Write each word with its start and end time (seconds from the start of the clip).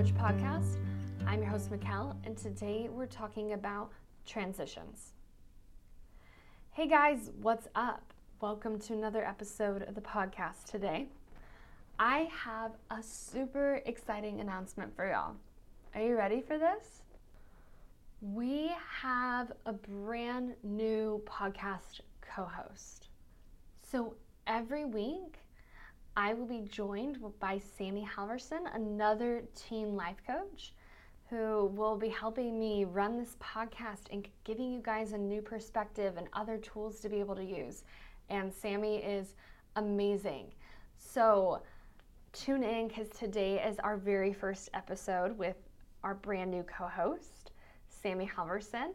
Coach 0.00 0.14
podcast. 0.14 0.78
I'm 1.26 1.42
your 1.42 1.50
host, 1.50 1.70
Mikkel, 1.70 2.16
and 2.24 2.34
today 2.34 2.88
we're 2.90 3.04
talking 3.04 3.52
about 3.52 3.92
transitions. 4.24 5.12
Hey 6.70 6.88
guys, 6.88 7.30
what's 7.42 7.68
up? 7.74 8.14
Welcome 8.40 8.78
to 8.78 8.94
another 8.94 9.22
episode 9.22 9.82
of 9.82 9.94
the 9.94 10.00
podcast 10.00 10.64
today. 10.70 11.08
I 11.98 12.30
have 12.32 12.72
a 12.90 13.02
super 13.02 13.82
exciting 13.84 14.40
announcement 14.40 14.96
for 14.96 15.06
y'all. 15.06 15.34
Are 15.94 16.00
you 16.00 16.16
ready 16.16 16.40
for 16.40 16.56
this? 16.56 17.02
We 18.22 18.70
have 19.02 19.52
a 19.66 19.74
brand 19.74 20.54
new 20.62 21.22
podcast 21.26 22.00
co 22.22 22.44
host. 22.44 23.08
So 23.82 24.14
every 24.46 24.86
week, 24.86 25.40
I 26.16 26.34
will 26.34 26.46
be 26.46 26.62
joined 26.68 27.18
by 27.38 27.60
Sammy 27.78 28.06
Halverson, 28.06 28.74
another 28.74 29.44
teen 29.54 29.94
life 29.94 30.16
coach, 30.26 30.72
who 31.28 31.66
will 31.74 31.96
be 31.96 32.08
helping 32.08 32.58
me 32.58 32.84
run 32.84 33.16
this 33.16 33.36
podcast 33.40 34.10
and 34.10 34.26
giving 34.42 34.72
you 34.72 34.80
guys 34.80 35.12
a 35.12 35.18
new 35.18 35.40
perspective 35.40 36.16
and 36.16 36.26
other 36.32 36.58
tools 36.58 36.98
to 37.00 37.08
be 37.08 37.20
able 37.20 37.36
to 37.36 37.44
use. 37.44 37.84
And 38.28 38.52
Sammy 38.52 38.96
is 38.96 39.36
amazing. 39.76 40.52
So 40.98 41.62
tune 42.32 42.64
in 42.64 42.88
because 42.88 43.08
today 43.10 43.62
is 43.62 43.78
our 43.78 43.96
very 43.96 44.32
first 44.32 44.68
episode 44.74 45.38
with 45.38 45.56
our 46.02 46.14
brand 46.14 46.50
new 46.50 46.64
co 46.64 46.88
host, 46.88 47.52
Sammy 47.88 48.28
Halverson. 48.36 48.92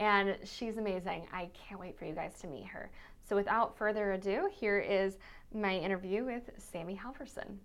And 0.00 0.36
she's 0.44 0.78
amazing. 0.78 1.26
I 1.32 1.48
can't 1.54 1.80
wait 1.80 1.96
for 1.96 2.06
you 2.06 2.12
guys 2.12 2.38
to 2.40 2.48
meet 2.48 2.66
her. 2.66 2.90
So 3.28 3.34
without 3.34 3.76
further 3.76 4.12
ado, 4.12 4.48
here 4.52 4.78
is 4.78 5.18
my 5.54 5.76
interview 5.76 6.24
with 6.24 6.50
Sammy 6.58 6.98
Halverson. 7.02 7.56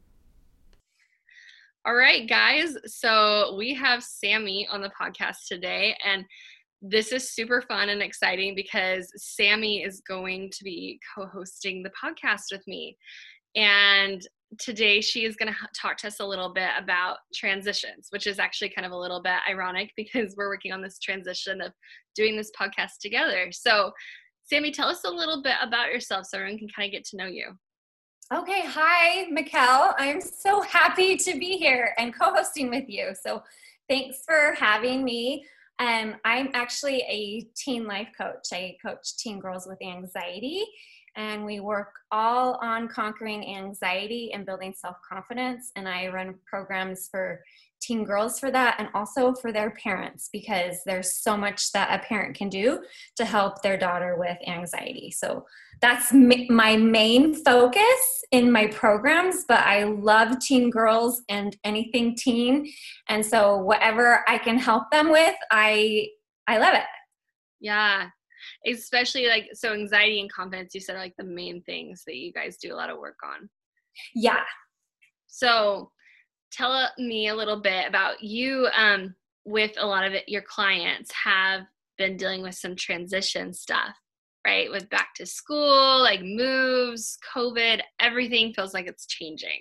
All 1.86 1.96
right, 1.96 2.30
guys. 2.30 2.78
So 2.86 3.56
we 3.58 3.74
have 3.74 4.04
Sammy 4.04 4.68
on 4.72 4.82
the 4.82 4.92
podcast 5.00 5.48
today, 5.48 5.98
and 6.06 6.26
this 6.82 7.12
is 7.12 7.32
super 7.32 7.62
fun 7.62 7.90
and 7.90 8.02
exciting 8.02 8.54
because 8.56 9.12
Sammy 9.16 9.84
is 9.84 10.02
going 10.08 10.52
to 10.52 10.64
be 10.64 11.00
co 11.16 11.26
hosting 11.26 11.82
the 11.82 11.92
podcast 11.92 12.52
with 12.52 12.62
me. 12.68 12.98
And 13.56 14.22
today 14.60 15.02
she 15.02 15.26
is 15.26 15.36
going 15.36 15.52
to 15.52 15.58
talk 15.80 15.98
to 15.98 16.08
us 16.08 16.20
a 16.20 16.26
little 16.26 16.54
bit 16.54 16.70
about 16.78 17.18
transitions, 17.34 18.08
which 18.10 18.28
is 18.28 18.40
actually 18.40 18.70
kind 18.70 18.86
of 18.86 18.92
a 18.92 18.98
little 18.98 19.22
bit 19.22 19.40
ironic 19.50 19.92
because 19.98 20.36
we're 20.38 20.50
working 20.50 20.72
on 20.72 20.82
this 20.82 21.00
transition 21.00 21.62
of 21.62 21.72
doing 22.16 22.36
this 22.36 22.52
podcast 22.60 23.00
together. 23.02 23.52
So, 23.52 23.92
Sammy, 24.44 24.72
tell 24.72 24.88
us 24.88 25.04
a 25.06 25.10
little 25.10 25.42
bit 25.42 25.56
about 25.62 25.88
yourself 25.88 26.26
so 26.26 26.38
everyone 26.38 26.60
can 26.60 26.68
kind 26.76 26.88
of 26.88 26.92
get 26.92 27.06
to 27.06 27.18
know 27.18 27.28
you. 27.28 27.54
Okay, 28.34 28.62
hi, 28.66 29.26
Mikkel. 29.30 29.94
I'm 29.98 30.22
so 30.22 30.62
happy 30.62 31.18
to 31.18 31.38
be 31.38 31.58
here 31.58 31.94
and 31.98 32.18
co 32.18 32.34
hosting 32.34 32.70
with 32.70 32.86
you. 32.88 33.10
So, 33.22 33.44
thanks 33.90 34.24
for 34.26 34.56
having 34.58 35.04
me. 35.04 35.46
Um, 35.80 36.16
I'm 36.24 36.50
actually 36.54 37.02
a 37.10 37.46
teen 37.58 37.88
life 37.88 38.08
coach. 38.18 38.48
I 38.54 38.78
coach 38.82 39.18
teen 39.18 39.42
girls 39.42 39.68
with 39.68 39.80
anxiety, 39.84 40.64
and 41.18 41.46
we 41.46 41.60
work 41.60 41.92
all 42.10 42.58
on 42.62 42.88
conquering 42.88 43.54
anxiety 43.54 44.32
and 44.32 44.46
building 44.46 44.74
self 44.78 44.96
confidence. 45.12 45.74
And 45.76 45.90
I 45.90 46.08
run 46.08 46.36
programs 46.50 47.10
for 47.12 47.44
teen 47.82 48.04
girls 48.04 48.40
for 48.40 48.52
that 48.52 48.76
and 48.80 48.90
also 48.94 49.34
for 49.34 49.52
their 49.52 49.72
parents 49.72 50.30
because 50.32 50.78
there's 50.86 51.22
so 51.22 51.36
much 51.36 51.72
that 51.72 52.00
a 52.00 52.06
parent 52.06 52.36
can 52.36 52.50
do 52.50 52.84
to 53.16 53.26
help 53.26 53.62
their 53.62 53.78
daughter 53.78 54.16
with 54.18 54.38
anxiety. 54.48 55.12
So 55.12 55.46
that's 55.82 56.14
my 56.14 56.78
main 56.78 57.34
focus 57.44 58.24
in 58.32 58.52
my 58.52 58.68
programs, 58.68 59.46
but 59.48 59.60
I 59.60 59.84
love 59.84 60.40
teen 60.40 60.70
girls 60.70 61.24
and 61.28 61.58
anything 61.64 62.16
teen. 62.16 62.72
And 63.10 63.26
so 63.26 63.58
whatever 63.58 64.24
I 64.28 64.38
can 64.38 64.60
help 64.60 64.92
them 64.92 65.12
with, 65.12 65.36
I 65.52 66.08
I 66.48 66.60
love 66.60 66.76
it. 66.76 66.86
Yeah. 67.60 68.10
Especially 68.66 69.28
like 69.28 69.50
so 69.54 69.74
anxiety 69.74 70.20
and 70.20 70.32
confidence 70.32 70.74
you 70.76 70.82
said 70.82 70.96
are 70.96 71.00
like 71.00 71.16
the 71.18 71.24
main 71.24 71.62
things 71.64 72.04
that 72.06 72.16
you 72.16 72.32
guys 72.32 72.58
do 72.58 72.74
a 72.74 72.76
lot 72.76 72.90
of 72.90 72.98
work 72.98 73.18
on. 73.24 73.50
Yeah. 74.14 74.44
So 75.28 75.92
tell 76.52 76.90
me 76.98 77.30
a 77.30 77.36
little 77.36 77.62
bit 77.62 77.88
about 77.88 78.22
you 78.24 78.68
um, 78.76 79.16
with 79.46 79.72
a 79.78 79.86
lot 79.86 80.06
of 80.06 80.14
it, 80.14 80.28
your 80.28 80.42
clients 80.42 81.12
have 81.12 81.62
been 81.98 82.18
dealing 82.18 82.42
with 82.42 82.56
some 82.56 82.76
transition 82.76 83.54
stuff 83.54 83.96
right? 84.46 84.72
With 84.72 84.90
back 84.90 85.14
to 85.16 85.26
school 85.26 86.02
like 86.02 86.22
moves 86.22 87.18
covid 87.34 87.82
everything 88.00 88.54
feels 88.54 88.74
like 88.74 88.88
it's 88.88 89.06
changing. 89.06 89.60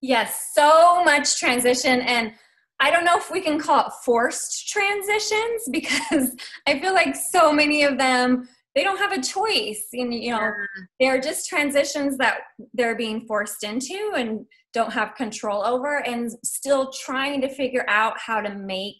Yes 0.00 0.52
so 0.54 1.04
much 1.04 1.38
transition 1.38 2.00
and 2.00 2.32
i 2.80 2.90
don't 2.90 3.04
know 3.04 3.18
if 3.18 3.30
we 3.30 3.42
can 3.42 3.58
call 3.58 3.86
it 3.86 3.92
forced 4.02 4.68
transitions 4.68 5.68
because 5.70 6.34
i 6.66 6.78
feel 6.78 6.94
like 6.94 7.14
so 7.14 7.52
many 7.52 7.82
of 7.82 7.98
them 7.98 8.48
they 8.74 8.82
don't 8.82 8.98
have 8.98 9.12
a 9.12 9.20
choice 9.20 9.88
and 9.92 10.14
you 10.14 10.30
know 10.30 10.50
they're 10.98 11.20
just 11.20 11.48
transitions 11.48 12.16
that 12.16 12.38
they're 12.72 12.96
being 12.96 13.26
forced 13.26 13.62
into 13.62 14.12
and 14.16 14.46
don't 14.72 14.92
have 14.92 15.14
control 15.14 15.64
over 15.64 15.98
and 16.06 16.30
still 16.44 16.92
trying 16.92 17.40
to 17.40 17.48
figure 17.48 17.84
out 17.88 18.18
how 18.18 18.40
to 18.40 18.54
make 18.54 18.96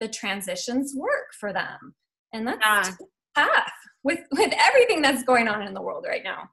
the 0.00 0.08
transitions 0.08 0.94
work 0.96 1.32
for 1.38 1.52
them. 1.52 1.94
And 2.32 2.46
that's 2.46 2.60
yeah. 2.64 2.90
tough 3.36 3.72
with 4.02 4.20
with 4.32 4.52
everything 4.58 5.02
that's 5.02 5.22
going 5.22 5.48
on 5.48 5.62
in 5.62 5.74
the 5.74 5.82
world 5.82 6.04
right 6.08 6.24
now. 6.24 6.48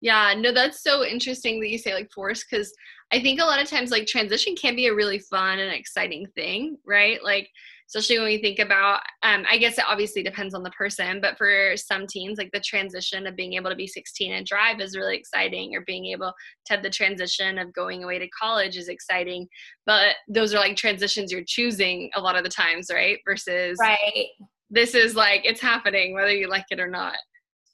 Yeah 0.00 0.34
no 0.36 0.52
that's 0.52 0.82
so 0.82 1.04
interesting 1.04 1.60
that 1.60 1.68
you 1.68 1.76
say 1.76 1.92
like 1.92 2.10
force 2.10 2.42
because 2.42 2.72
i 3.12 3.20
think 3.20 3.38
a 3.38 3.44
lot 3.44 3.60
of 3.60 3.68
times 3.68 3.90
like 3.90 4.06
transition 4.06 4.54
can 4.56 4.74
be 4.74 4.86
a 4.86 4.94
really 4.94 5.18
fun 5.18 5.58
and 5.58 5.74
exciting 5.74 6.26
thing 6.34 6.78
right? 6.86 7.22
Like 7.22 7.50
especially 7.90 8.18
when 8.18 8.26
we 8.26 8.38
think 8.38 8.58
about 8.58 9.00
um, 9.22 9.44
i 9.50 9.58
guess 9.58 9.78
it 9.78 9.84
obviously 9.88 10.22
depends 10.22 10.54
on 10.54 10.62
the 10.62 10.70
person 10.70 11.20
but 11.20 11.36
for 11.36 11.72
some 11.76 12.06
teens 12.06 12.38
like 12.38 12.50
the 12.52 12.60
transition 12.60 13.26
of 13.26 13.36
being 13.36 13.54
able 13.54 13.70
to 13.70 13.76
be 13.76 13.86
16 13.86 14.32
and 14.32 14.46
drive 14.46 14.80
is 14.80 14.96
really 14.96 15.16
exciting 15.16 15.74
or 15.74 15.82
being 15.82 16.06
able 16.06 16.32
to 16.66 16.72
have 16.72 16.82
the 16.82 16.90
transition 16.90 17.58
of 17.58 17.72
going 17.72 18.04
away 18.04 18.18
to 18.18 18.28
college 18.28 18.76
is 18.76 18.88
exciting 18.88 19.46
but 19.86 20.16
those 20.28 20.54
are 20.54 20.58
like 20.58 20.76
transitions 20.76 21.32
you're 21.32 21.42
choosing 21.46 22.10
a 22.14 22.20
lot 22.20 22.36
of 22.36 22.44
the 22.44 22.50
times 22.50 22.90
right? 22.92 23.18
Versus 23.26 23.76
right. 23.80 24.28
this 24.70 24.94
is 24.94 25.14
like 25.14 25.42
it's 25.44 25.60
happening 25.60 26.14
whether 26.14 26.32
you 26.32 26.48
like 26.48 26.66
it 26.70 26.80
or 26.80 26.88
not. 26.88 27.16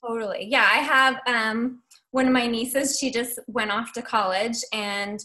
Totally. 0.05 0.47
Yeah 0.49 0.67
i 0.71 0.77
have 0.77 1.19
um 1.27 1.81
one 2.11 2.27
of 2.27 2.33
my 2.33 2.47
nieces 2.47 2.97
she 2.99 3.11
just 3.11 3.39
went 3.47 3.71
off 3.71 3.93
to 3.93 4.01
college 4.01 4.57
and 4.73 5.19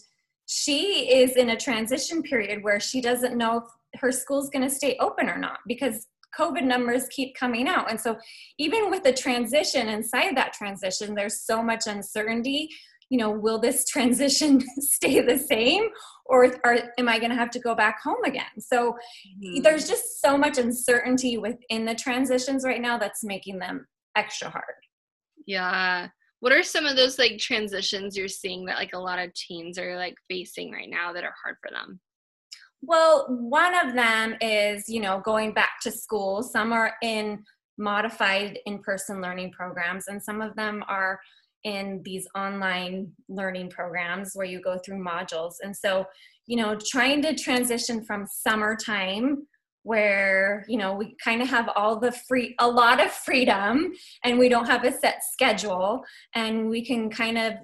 she 0.46 1.14
is 1.14 1.36
in 1.36 1.50
a 1.50 1.56
transition 1.56 2.22
period 2.22 2.62
where 2.62 2.80
she 2.80 3.00
doesn't 3.00 3.36
know 3.36 3.58
if 3.58 3.64
her 3.96 4.12
school's 4.12 4.50
going 4.50 4.68
to 4.68 4.74
stay 4.74 4.96
open 5.00 5.28
or 5.28 5.38
not 5.38 5.58
because 5.66 6.06
COVID 6.38 6.64
numbers 6.64 7.08
keep 7.10 7.34
coming 7.34 7.68
out. 7.68 7.90
And 7.90 8.00
so, 8.00 8.16
even 8.58 8.90
with 8.90 9.02
the 9.02 9.12
transition 9.12 9.88
inside 9.88 10.36
that 10.36 10.52
transition, 10.52 11.14
there's 11.14 11.44
so 11.44 11.62
much 11.62 11.86
uncertainty. 11.86 12.68
You 13.10 13.18
know, 13.18 13.30
will 13.30 13.60
this 13.60 13.84
transition 13.88 14.60
stay 14.78 15.20
the 15.20 15.38
same 15.38 15.88
or, 16.26 16.54
am 16.98 17.08
I 17.08 17.18
going 17.18 17.30
to 17.30 17.36
have 17.36 17.50
to 17.50 17.60
go 17.60 17.74
back 17.74 18.00
home 18.02 18.24
again? 18.24 18.60
So, 18.60 18.92
mm-hmm. 18.92 19.62
there's 19.62 19.88
just 19.88 20.20
so 20.20 20.38
much 20.38 20.58
uncertainty 20.58 21.36
within 21.38 21.84
the 21.84 21.94
transitions 21.94 22.64
right 22.64 22.80
now 22.80 22.98
that's 22.98 23.22
making 23.24 23.58
them 23.58 23.86
extra 24.16 24.48
hard. 24.48 24.64
Yeah. 25.46 26.08
What 26.40 26.52
are 26.52 26.62
some 26.62 26.86
of 26.86 26.96
those 26.96 27.18
like 27.18 27.38
transitions 27.38 28.16
you're 28.16 28.26
seeing 28.26 28.64
that 28.66 28.76
like 28.76 28.94
a 28.94 28.98
lot 28.98 29.20
of 29.20 29.32
teens 29.34 29.78
are 29.78 29.96
like 29.96 30.16
facing 30.28 30.72
right 30.72 30.88
now 30.90 31.12
that 31.12 31.24
are 31.24 31.34
hard 31.44 31.56
for 31.62 31.70
them? 31.70 32.00
Well, 32.82 33.26
one 33.28 33.74
of 33.74 33.94
them 33.94 34.34
is, 34.40 34.88
you 34.88 35.00
know, 35.00 35.20
going 35.24 35.52
back 35.54 35.80
to 35.82 35.90
school. 35.92 36.42
Some 36.42 36.72
are 36.72 36.94
in 37.02 37.44
modified 37.78 38.58
in 38.66 38.80
person 38.80 39.22
learning 39.22 39.52
programs, 39.52 40.08
and 40.08 40.22
some 40.22 40.42
of 40.42 40.54
them 40.56 40.84
are 40.88 41.20
in 41.64 42.02
these 42.04 42.26
online 42.34 43.12
learning 43.28 43.70
programs 43.70 44.32
where 44.34 44.46
you 44.46 44.60
go 44.60 44.78
through 44.84 45.02
modules. 45.02 45.54
And 45.62 45.76
so, 45.76 46.06
you 46.46 46.56
know, 46.56 46.76
trying 46.84 47.22
to 47.22 47.36
transition 47.36 48.04
from 48.04 48.26
summertime 48.26 49.46
where 49.84 50.64
you 50.68 50.78
know 50.78 50.94
we 50.94 51.16
kind 51.22 51.42
of 51.42 51.48
have 51.48 51.68
all 51.74 51.98
the 51.98 52.12
free 52.28 52.54
a 52.60 52.68
lot 52.68 53.04
of 53.04 53.10
freedom 53.10 53.92
and 54.24 54.38
we 54.38 54.48
don't 54.48 54.66
have 54.66 54.84
a 54.84 54.92
set 54.92 55.22
schedule 55.32 56.04
and 56.34 56.68
we 56.68 56.84
can 56.84 57.10
kind 57.10 57.36
of 57.36 57.54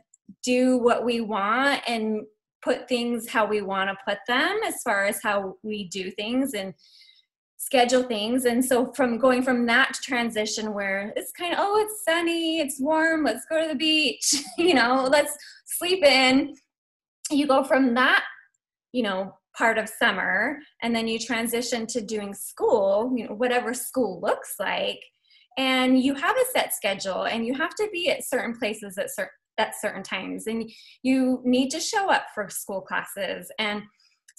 do 0.43 0.79
what 0.79 1.05
we 1.05 1.21
want 1.21 1.81
and 1.87 2.23
put 2.63 2.89
things 2.89 3.29
how 3.29 3.47
we 3.47 3.63
want 3.63 3.91
to 3.91 3.97
put 4.07 4.19
them 4.27 4.59
as 4.67 4.83
far 4.83 5.05
as 5.05 5.21
how 5.23 5.57
we 5.63 5.89
do 5.89 6.11
things 6.11 6.55
and 6.55 6.75
schedule 7.57 8.03
things. 8.03 8.45
And 8.45 8.65
so 8.65 8.93
from 8.95 9.19
going 9.19 9.43
from 9.43 9.67
that 9.67 9.95
transition 9.95 10.73
where 10.73 11.13
it's 11.17 11.33
kind 11.33 11.53
of 11.53 11.59
oh 11.61 11.81
it's 11.85 12.05
sunny 12.05 12.61
it's 12.61 12.81
warm 12.81 13.25
let's 13.25 13.45
go 13.51 13.61
to 13.61 13.69
the 13.69 13.75
beach 13.75 14.35
you 14.59 14.75
know 14.75 15.07
let's 15.11 15.37
sleep 15.67 16.03
in 16.03 16.55
you 17.31 17.47
go 17.47 17.63
from 17.63 17.95
that 17.95 18.25
you 18.93 19.03
know 19.03 19.35
part 19.57 19.77
of 19.77 19.89
summer 19.89 20.59
and 20.83 20.95
then 20.95 21.09
you 21.09 21.19
transition 21.19 21.87
to 21.87 22.01
doing 22.01 22.33
school 22.33 23.13
you 23.15 23.27
know 23.27 23.35
whatever 23.35 23.75
school 23.75 24.21
looks 24.21 24.55
like 24.59 25.01
and 25.59 26.01
you 26.01 26.15
have 26.15 26.37
a 26.37 26.45
set 26.53 26.73
schedule 26.73 27.25
and 27.25 27.45
you 27.45 27.53
have 27.53 27.75
to 27.75 27.89
be 27.93 28.09
at 28.09 28.25
certain 28.25 28.57
places 28.57 28.97
at 28.97 29.13
certain 29.13 29.31
at 29.59 29.75
certain 29.81 30.03
times 30.03 30.47
and 30.47 30.71
you 31.03 31.41
need 31.45 31.69
to 31.71 31.81
show 31.81 32.11
up 32.11 32.27
for 32.35 32.49
school 32.49 32.81
classes 32.81 33.51
and 33.59 33.83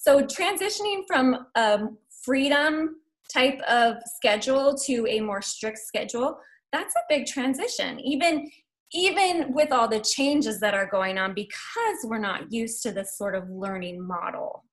So 0.02 0.22
transitioning 0.22 1.02
from 1.08 1.48
a 1.56 1.80
freedom 2.24 3.02
type 3.32 3.60
of 3.70 3.98
schedule 4.16 4.78
to 4.86 5.06
a 5.10 5.20
more 5.20 5.42
strict 5.42 5.80
schedule, 5.80 6.40
that's 6.72 6.96
a 6.96 7.02
big 7.10 7.26
transition. 7.26 8.00
Even 8.00 8.50
even 8.92 9.54
with 9.54 9.72
all 9.72 9.88
the 9.88 10.00
changes 10.00 10.60
that 10.62 10.74
are 10.74 10.88
going 10.88 11.20
on 11.20 11.36
because 11.36 12.00
we're 12.06 12.18
not 12.18 12.52
used 12.52 12.82
to 12.82 12.92
this 12.92 13.16
sort 13.16 13.36
of 13.36 13.48
learning 13.50 14.02
model. 14.02 14.64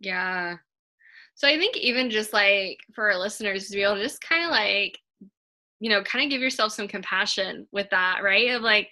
Yeah. 0.00 0.56
So 1.36 1.46
I 1.46 1.56
think 1.56 1.76
even 1.76 2.10
just 2.10 2.32
like 2.32 2.78
for 2.92 3.12
our 3.12 3.18
listeners 3.18 3.68
to 3.68 3.76
be 3.76 3.82
able 3.84 3.94
to 3.94 4.02
just 4.02 4.20
kind 4.20 4.44
of 4.44 4.50
like, 4.50 4.98
you 5.78 5.88
know, 5.88 6.02
kind 6.02 6.24
of 6.24 6.30
give 6.30 6.40
yourself 6.40 6.72
some 6.72 6.88
compassion 6.88 7.68
with 7.70 7.88
that, 7.90 8.24
right? 8.24 8.50
Of 8.50 8.62
like, 8.62 8.88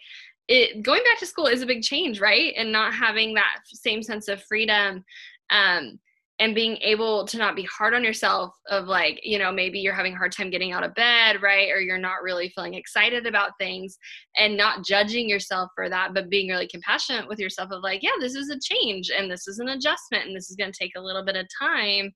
it 0.51 0.83
going 0.83 1.03
back 1.05 1.19
to 1.21 1.27
school 1.27 1.47
is 1.47 1.63
a 1.63 1.67
big 1.67 1.83
change, 1.83 2.21
right? 2.21 2.53
And 2.57 2.73
not 2.73 2.93
having 2.93 3.35
that 3.35 3.59
same 3.67 4.03
sense 4.03 4.27
of 4.29 4.43
freedom. 4.43 5.05
Um, 5.49 6.01
and 6.41 6.55
being 6.55 6.79
able 6.81 7.27
to 7.27 7.37
not 7.37 7.55
be 7.55 7.65
hard 7.65 7.93
on 7.93 8.03
yourself 8.03 8.55
of 8.69 8.87
like 8.87 9.21
you 9.23 9.39
know 9.39 9.53
maybe 9.53 9.79
you're 9.79 9.95
having 9.95 10.15
a 10.15 10.17
hard 10.17 10.33
time 10.33 10.49
getting 10.49 10.73
out 10.73 10.83
of 10.83 10.95
bed 10.95 11.43
right 11.43 11.71
or 11.71 11.81
you're 11.81 11.99
not 11.99 12.23
really 12.23 12.49
feeling 12.49 12.75
excited 12.75 13.27
about 13.27 13.51
things 13.59 13.99
and 14.39 14.57
not 14.57 14.83
judging 14.83 15.29
yourself 15.29 15.71
for 15.75 15.91
that 15.91 16.15
but 16.15 16.31
being 16.31 16.49
really 16.49 16.67
compassionate 16.67 17.29
with 17.29 17.39
yourself 17.39 17.71
of 17.71 17.83
like 17.83 18.03
yeah 18.03 18.11
this 18.21 18.35
is 18.35 18.49
a 18.49 18.59
change 18.59 19.11
and 19.15 19.31
this 19.31 19.47
is 19.47 19.59
an 19.59 19.69
adjustment 19.69 20.25
and 20.25 20.35
this 20.35 20.49
is 20.49 20.57
going 20.57 20.73
to 20.73 20.79
take 20.79 20.93
a 20.97 21.01
little 21.01 21.25
bit 21.25 21.37
of 21.37 21.47
time 21.61 22.11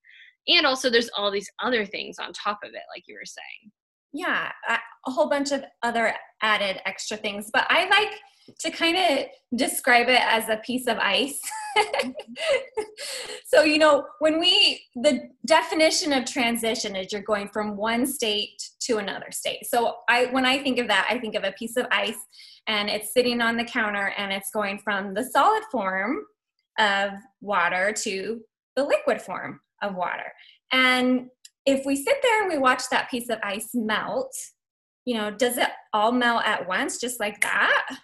and 0.49 0.65
also 0.65 0.89
there's 0.89 1.11
all 1.19 1.31
these 1.31 1.51
other 1.63 1.85
things 1.85 2.17
on 2.19 2.33
top 2.33 2.59
of 2.65 2.71
it 2.71 2.83
like 2.95 3.05
you 3.07 3.15
were 3.15 3.27
saying 3.27 3.71
yeah 4.15 4.51
a 5.07 5.11
whole 5.11 5.29
bunch 5.29 5.53
of 5.53 5.63
other 5.83 6.15
added 6.41 6.81
extra 6.87 7.17
things 7.17 7.51
but 7.53 7.67
i 7.69 7.87
like 7.89 8.19
to 8.61 8.71
kind 8.71 8.97
of 8.97 9.27
describe 9.57 10.09
it 10.09 10.21
as 10.21 10.49
a 10.49 10.57
piece 10.59 10.87
of 10.87 10.99
ice. 10.99 11.41
so, 13.47 13.63
you 13.63 13.79
know, 13.79 14.07
when 14.19 14.39
we, 14.39 14.83
the 14.97 15.31
definition 15.47 16.13
of 16.13 16.25
transition 16.25 16.97
is 16.97 17.13
you're 17.13 17.23
going 17.23 17.49
from 17.49 17.77
one 17.77 18.07
state 18.07 18.63
to 18.81 18.99
another 18.99 19.31
state. 19.31 19.67
So, 19.67 19.97
I, 20.09 20.27
when 20.27 20.45
I 20.45 20.63
think 20.63 20.79
of 20.79 20.89
that, 20.89 21.07
I 21.11 21.19
think 21.19 21.35
of 21.35 21.45
a 21.45 21.53
piece 21.53 21.77
of 21.77 21.87
ice 21.91 22.19
and 22.67 22.89
it's 22.89 23.13
sitting 23.13 23.41
on 23.41 23.57
the 23.57 23.65
counter 23.65 24.13
and 24.17 24.33
it's 24.33 24.51
going 24.51 24.79
from 24.79 25.15
the 25.15 25.25
solid 25.25 25.63
form 25.71 26.19
of 26.79 27.11
water 27.41 27.93
to 28.03 28.41
the 28.77 28.85
liquid 28.85 29.23
form 29.23 29.61
of 29.83 29.95
water. 29.95 30.33
And 30.73 31.29
if 31.67 31.87
we 31.87 31.97
sit 31.97 32.17
there 32.23 32.43
and 32.43 32.53
we 32.53 32.59
watch 32.59 32.83
that 32.91 33.11
piece 33.11 33.29
of 33.29 33.39
ice 33.43 33.71
melt, 33.75 34.35
you 35.05 35.15
know, 35.15 35.31
does 35.31 35.59
it 35.59 35.69
all 35.93 36.13
melt 36.13 36.43
at 36.45 36.67
once 36.69 36.99
just 36.99 37.21
like 37.21 37.41
that? 37.43 37.99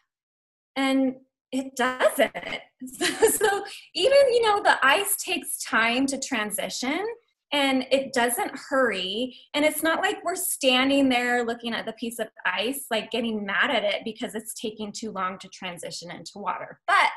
and 0.77 1.15
it 1.53 1.75
doesn't. 1.77 2.33
so 2.85 3.65
even, 3.95 4.19
you 4.33 4.43
know, 4.43 4.63
the 4.63 4.79
ice 4.83 5.17
takes 5.17 5.63
time 5.65 6.07
to 6.07 6.19
transition 6.19 7.05
and 7.53 7.85
it 7.91 8.13
doesn't 8.13 8.53
hurry. 8.69 9.37
And 9.55 9.65
it's 9.65 9.83
not 9.83 10.01
like 10.01 10.25
we're 10.25 10.37
standing 10.37 11.09
there 11.09 11.45
looking 11.45 11.75
at 11.75 11.87
the 11.87 11.93
piece 11.95 12.21
of 12.21 12.29
ice, 12.47 12.87
like 12.91 13.11
getting 13.11 13.45
mad 13.45 13.71
at 13.71 13.83
it 13.83 14.03
because 14.05 14.35
it's 14.35 14.55
taking 14.55 14.93
too 14.93 15.11
long 15.11 15.39
to 15.39 15.49
transition 15.49 16.11
into 16.11 16.33
water. 16.37 16.81
But 16.87 17.11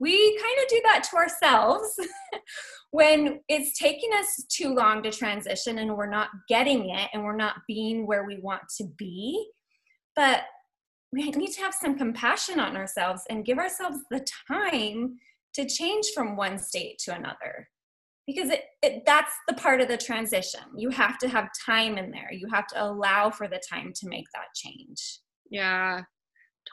we 0.00 0.38
kind 0.38 0.58
of 0.62 0.68
do 0.68 0.80
that 0.84 1.04
to 1.10 1.16
ourselves 1.16 1.98
when 2.90 3.40
it's 3.48 3.78
taking 3.78 4.10
us 4.14 4.44
too 4.48 4.74
long 4.74 5.02
to 5.02 5.10
transition 5.10 5.78
and 5.78 5.96
we're 5.96 6.08
not 6.08 6.28
getting 6.48 6.90
it 6.90 7.08
and 7.12 7.24
we're 7.24 7.36
not 7.36 7.56
being 7.66 8.06
where 8.06 8.24
we 8.24 8.38
want 8.40 8.62
to 8.78 8.84
be. 8.96 9.48
But 10.14 10.42
we 11.12 11.30
need 11.30 11.52
to 11.52 11.62
have 11.62 11.74
some 11.74 11.96
compassion 11.96 12.60
on 12.60 12.76
ourselves 12.76 13.22
and 13.30 13.44
give 13.44 13.58
ourselves 13.58 13.98
the 14.10 14.24
time 14.50 15.16
to 15.54 15.66
change 15.66 16.08
from 16.14 16.36
one 16.36 16.58
state 16.58 16.98
to 17.00 17.14
another. 17.14 17.68
Because 18.26 18.50
it, 18.50 18.64
it, 18.82 19.04
that's 19.06 19.32
the 19.48 19.54
part 19.54 19.80
of 19.80 19.88
the 19.88 19.96
transition. 19.96 20.60
You 20.76 20.90
have 20.90 21.16
to 21.18 21.28
have 21.28 21.48
time 21.64 21.96
in 21.96 22.10
there. 22.10 22.30
You 22.30 22.46
have 22.52 22.66
to 22.68 22.84
allow 22.84 23.30
for 23.30 23.48
the 23.48 23.60
time 23.70 23.92
to 23.96 24.08
make 24.08 24.26
that 24.34 24.48
change. 24.54 25.20
Yeah 25.50 26.02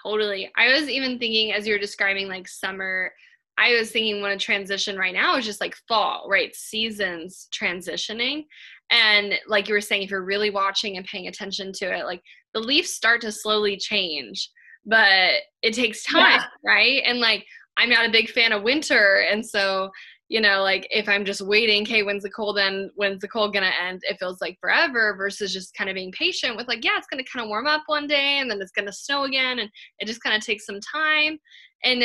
totally. 0.06 0.52
I 0.56 0.72
was 0.74 0.90
even 0.90 1.20
thinking 1.20 1.54
as 1.54 1.68
you're 1.68 1.80
describing 1.80 2.28
like 2.28 2.48
summer 2.48 3.12
i 3.58 3.74
was 3.74 3.90
thinking 3.90 4.22
when 4.22 4.34
a 4.34 4.38
transition 4.38 4.98
right 4.98 5.14
now 5.14 5.38
is 5.38 5.46
just 5.46 5.62
like 5.62 5.76
fall 5.88 6.28
right? 6.30 6.56
Seasons 6.56 7.48
transitioning. 7.54 8.46
And 8.92 9.34
like 9.48 9.68
you 9.68 9.74
were 9.74 9.82
saying 9.82 10.04
if 10.04 10.12
you're 10.12 10.24
really 10.24 10.50
watching 10.50 10.98
and 10.98 11.06
paying 11.06 11.28
attention 11.28 11.72
to 11.74 11.86
it 11.86 12.06
like 12.06 12.22
the 12.54 12.60
leaves 12.60 12.90
start 12.90 13.22
to 13.22 13.32
slowly 13.32 13.78
change 13.78 14.50
but 14.86 15.32
it 15.62 15.74
takes 15.74 16.04
time 16.04 16.42
yeah. 16.42 16.46
right? 16.64 17.02
And 17.06 17.20
like 17.20 17.46
i'm 17.78 17.90
not 17.90 18.06
a 18.06 18.12
big 18.12 18.30
fan 18.30 18.52
of 18.52 18.64
winter 18.64 19.26
and 19.30 19.46
so 19.46 19.90
you 20.28 20.42
know 20.42 20.64
like 20.64 20.88
if 20.90 21.08
i'm 21.08 21.24
just 21.24 21.42
waiting 21.42 21.86
hey, 21.86 22.04
when's 22.04 22.24
the 22.24 22.30
cold 22.30 22.58
end 22.58 22.90
when's 22.96 23.22
the 23.22 23.28
cold 23.28 23.54
gonna 23.54 23.72
end? 23.82 24.02
It 24.04 24.18
feels 24.20 24.42
like 24.42 24.58
forever 24.60 25.16
versus 25.18 25.54
just 25.54 25.76
kind 25.76 25.90
of 25.90 25.96
being 25.96 26.12
patient 26.12 26.58
with 26.58 26.68
like 26.68 26.84
yeah 26.84 26.98
it's 26.98 27.08
gonna 27.08 27.24
kind 27.32 27.44
of 27.44 27.50
warm 27.50 27.68
up 27.68 27.84
one 27.88 28.08
day 28.08 28.40
and 28.40 28.50
then 28.50 28.62
it's 28.62 28.72
gonna 28.72 28.92
snow 28.92 29.24
again 29.24 29.60
and 29.60 29.70
it 30.00 30.06
just 30.08 30.24
kind 30.24 30.36
of 30.36 30.44
takes 30.44 30.66
some 30.66 30.80
time. 30.82 31.38
And 31.84 32.04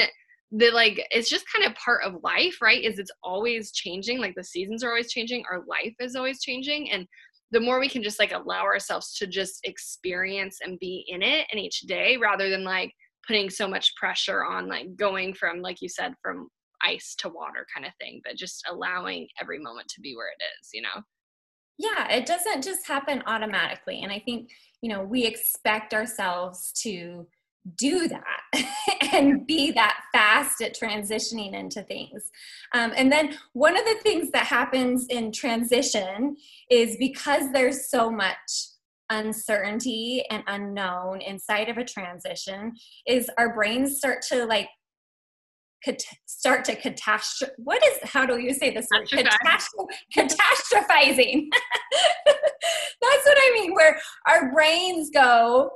the 0.53 0.71
like 0.71 1.07
it's 1.11 1.31
just 1.31 1.47
kind 1.53 1.65
of 1.65 1.75
part 1.77 2.03
of 2.05 2.23
life 2.25 2.57
right 2.61 2.83
is 2.83 2.99
it's 2.99 3.13
always 3.23 3.71
changing 3.71 4.19
like 4.19 4.35
the 4.35 4.43
seasons 4.43 4.83
are 4.83 4.89
always 4.89 5.11
changing 5.13 5.45
our 5.51 5.61
life 5.69 5.95
is 6.01 6.17
always 6.17 6.41
changing 6.41 6.91
and 6.91 7.07
the 7.53 7.61
more 7.61 7.79
we 7.79 7.89
can 7.89 8.03
just 8.03 8.19
like 8.19 8.33
allow 8.33 8.63
ourselves 8.63 9.15
to 9.17 9.27
just 9.27 9.61
experience 9.65 10.59
and 10.65 10.79
be 10.79 11.05
in 11.09 11.23
it 11.23 11.47
in 11.53 11.59
each 11.59 11.81
day 11.81 12.17
rather 12.17 12.49
than 12.49 12.65
like 12.65 12.93
putting 13.27 13.49
so 13.49 13.69
much 13.69 13.95
pressure 13.97 14.45
on 14.45 14.67
like 14.67 14.97
going 14.97 15.33
from 15.33 15.61
like 15.61 15.81
you 15.81 15.89
said 15.89 16.15
from 16.21 16.49
ice 16.83 17.15
to 17.17 17.29
water 17.29 17.67
kind 17.73 17.87
of 17.87 17.93
thing 18.01 18.21
but 18.25 18.37
just 18.37 18.65
allowing 18.71 19.29
every 19.41 19.59
moment 19.59 19.89
to 19.89 20.01
be 20.01 20.15
where 20.15 20.29
it 20.29 20.43
is 20.61 20.71
you 20.73 20.83
know 20.83 21.03
yeah 21.79 22.09
it 22.11 22.27
doesn't 22.27 22.63
just 22.63 22.87
happen 22.87 23.23
automatically 23.27 24.03
and 24.03 24.13
i 24.13 24.19
think 24.19 24.51
you 24.83 24.91
know 24.91 25.03
we 25.03 25.25
expect 25.25 25.95
ourselves 25.95 26.73
to 26.73 27.27
do 27.77 28.09
that 28.09 28.65
and 29.13 29.47
be 29.47 29.71
that 29.73 30.01
fast 30.13 30.63
at 30.63 30.79
transitioning 30.79 31.53
into 31.55 31.83
things. 31.83 32.31
Um, 32.75 32.93
and 32.97 33.11
then 33.13 33.37
one 33.53 33.77
of 33.77 33.85
the 33.85 33.99
things 34.03 34.31
that 34.33 34.47
happens 34.47 35.07
in 35.09 35.33
transition 35.33 36.37
is 36.71 36.97
because 36.99 37.53
there's 37.53 37.91
so 37.91 38.11
much 38.11 38.39
uncertainty 39.11 40.25
and 40.31 40.43
unknown 40.47 41.21
inside 41.21 41.69
of 41.69 41.79
a 41.79 41.85
transition 41.85 42.73
is 43.07 43.29
our 43.39 43.55
brains 43.55 43.99
start 43.99 44.23
to 44.23 44.47
like 44.47 44.69
cat- 45.85 46.03
start 46.27 46.65
to 46.65 46.77
catastrophe 46.77 47.53
what 47.59 47.83
is 47.85 47.99
how 48.05 48.27
do 48.27 48.39
you 48.39 48.53
say 48.53 48.73
this 48.73 48.87
word? 48.95 49.09
Catastro- 49.09 49.87
catastrophizing. 50.17 51.47
That's 52.27 53.25
what 53.25 53.39
i 53.39 53.51
mean 53.55 53.75
where 53.75 53.99
our 54.29 54.53
brains 54.53 55.11
go 55.11 55.71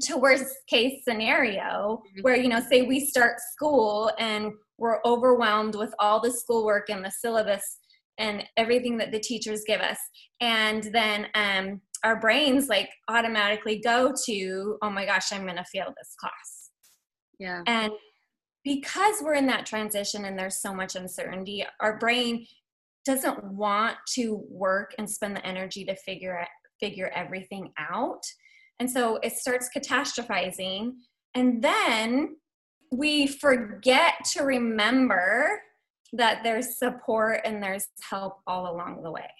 to 0.00 0.16
worst 0.16 0.54
case 0.68 1.02
scenario 1.06 1.60
mm-hmm. 1.62 2.22
where 2.22 2.36
you 2.36 2.48
know 2.48 2.60
say 2.70 2.82
we 2.82 3.00
start 3.00 3.36
school 3.52 4.10
and 4.18 4.52
we're 4.78 5.00
overwhelmed 5.04 5.74
with 5.76 5.94
all 6.00 6.20
the 6.20 6.30
schoolwork 6.30 6.90
and 6.90 7.04
the 7.04 7.10
syllabus 7.10 7.78
and 8.18 8.44
everything 8.56 8.98
that 8.98 9.12
the 9.12 9.20
teachers 9.20 9.62
give 9.66 9.80
us. 9.80 9.98
And 10.40 10.82
then 10.92 11.26
um, 11.34 11.80
our 12.04 12.18
brains 12.20 12.68
like 12.68 12.90
automatically 13.08 13.80
go 13.82 14.12
to 14.26 14.76
oh 14.82 14.90
my 14.90 15.06
gosh 15.06 15.32
i'm 15.32 15.42
going 15.42 15.56
to 15.56 15.64
fail 15.72 15.94
this 15.96 16.14
class. 16.18 16.70
Yeah. 17.38 17.62
And 17.66 17.92
because 18.64 19.16
we're 19.22 19.34
in 19.34 19.46
that 19.46 19.66
transition 19.66 20.24
and 20.24 20.38
there's 20.38 20.60
so 20.60 20.74
much 20.74 20.94
uncertainty 20.96 21.64
our 21.80 21.98
brain 21.98 22.46
doesn't 23.04 23.42
want 23.44 23.96
to 24.14 24.44
work 24.48 24.94
and 24.98 25.10
spend 25.10 25.34
the 25.34 25.44
energy 25.44 25.84
to 25.84 25.96
figure 25.96 26.36
it, 26.36 26.48
figure 26.78 27.10
everything 27.14 27.72
out 27.76 28.22
and 28.82 28.90
so 28.90 29.20
it 29.22 29.34
starts 29.34 29.70
catastrophizing. 29.72 30.94
And 31.34 31.62
then 31.62 32.36
we 32.90 33.28
forget 33.28 34.14
to 34.32 34.42
remember 34.42 35.62
that 36.12 36.40
there's 36.42 36.78
support 36.78 37.42
and 37.44 37.62
there's 37.62 37.86
help 38.10 38.40
all 38.44 38.74
along 38.74 39.04
the 39.04 39.10
way. 39.12 39.30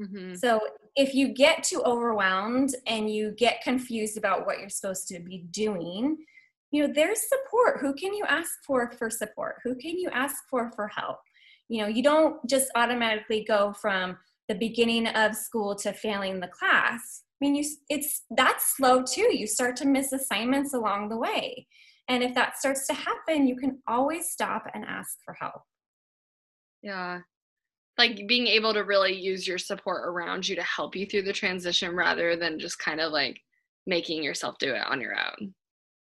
Mm-hmm. 0.00 0.34
So 0.34 0.60
if 0.96 1.14
you 1.14 1.28
get 1.28 1.62
too 1.62 1.80
overwhelmed 1.84 2.74
and 2.88 3.08
you 3.08 3.36
get 3.38 3.62
confused 3.62 4.18
about 4.18 4.46
what 4.46 4.58
you're 4.58 4.68
supposed 4.68 5.06
to 5.08 5.20
be 5.20 5.44
doing, 5.52 6.18
you 6.70 6.86
know, 6.86 6.92
there's 6.94 7.20
support. 7.28 7.78
Who 7.80 7.94
can 7.94 8.14
you 8.14 8.24
ask 8.28 8.50
for 8.66 8.90
for 8.92 9.10
support? 9.10 9.56
Who 9.64 9.74
can 9.74 9.98
you 9.98 10.10
ask 10.10 10.36
for 10.50 10.70
for 10.74 10.88
help? 10.88 11.18
You 11.68 11.82
know, 11.82 11.88
you 11.88 12.02
don't 12.02 12.36
just 12.48 12.70
automatically 12.74 13.44
go 13.46 13.72
from 13.72 14.16
the 14.48 14.54
beginning 14.54 15.06
of 15.08 15.34
school 15.34 15.74
to 15.76 15.92
failing 15.92 16.40
the 16.40 16.48
class. 16.48 17.22
I 17.40 17.44
mean, 17.44 17.54
you 17.54 17.64
it's 17.88 18.24
that's 18.36 18.76
slow 18.76 19.02
too. 19.02 19.36
You 19.36 19.46
start 19.46 19.76
to 19.76 19.86
miss 19.86 20.12
assignments 20.12 20.74
along 20.74 21.08
the 21.08 21.18
way. 21.18 21.66
And 22.08 22.22
if 22.22 22.34
that 22.34 22.58
starts 22.58 22.86
to 22.86 22.94
happen, 22.94 23.46
you 23.46 23.56
can 23.56 23.80
always 23.86 24.30
stop 24.30 24.64
and 24.72 24.84
ask 24.84 25.18
for 25.24 25.34
help. 25.34 25.62
Yeah. 26.82 27.20
Like 27.98 28.26
being 28.26 28.46
able 28.46 28.72
to 28.74 28.84
really 28.84 29.14
use 29.14 29.46
your 29.46 29.58
support 29.58 30.08
around 30.08 30.48
you 30.48 30.56
to 30.56 30.62
help 30.62 30.96
you 30.96 31.06
through 31.06 31.22
the 31.22 31.32
transition 31.32 31.94
rather 31.94 32.36
than 32.36 32.58
just 32.58 32.78
kind 32.78 33.00
of 33.00 33.12
like 33.12 33.38
making 33.86 34.22
yourself 34.22 34.56
do 34.58 34.74
it 34.74 34.82
on 34.88 35.00
your 35.00 35.14
own. 35.14 35.54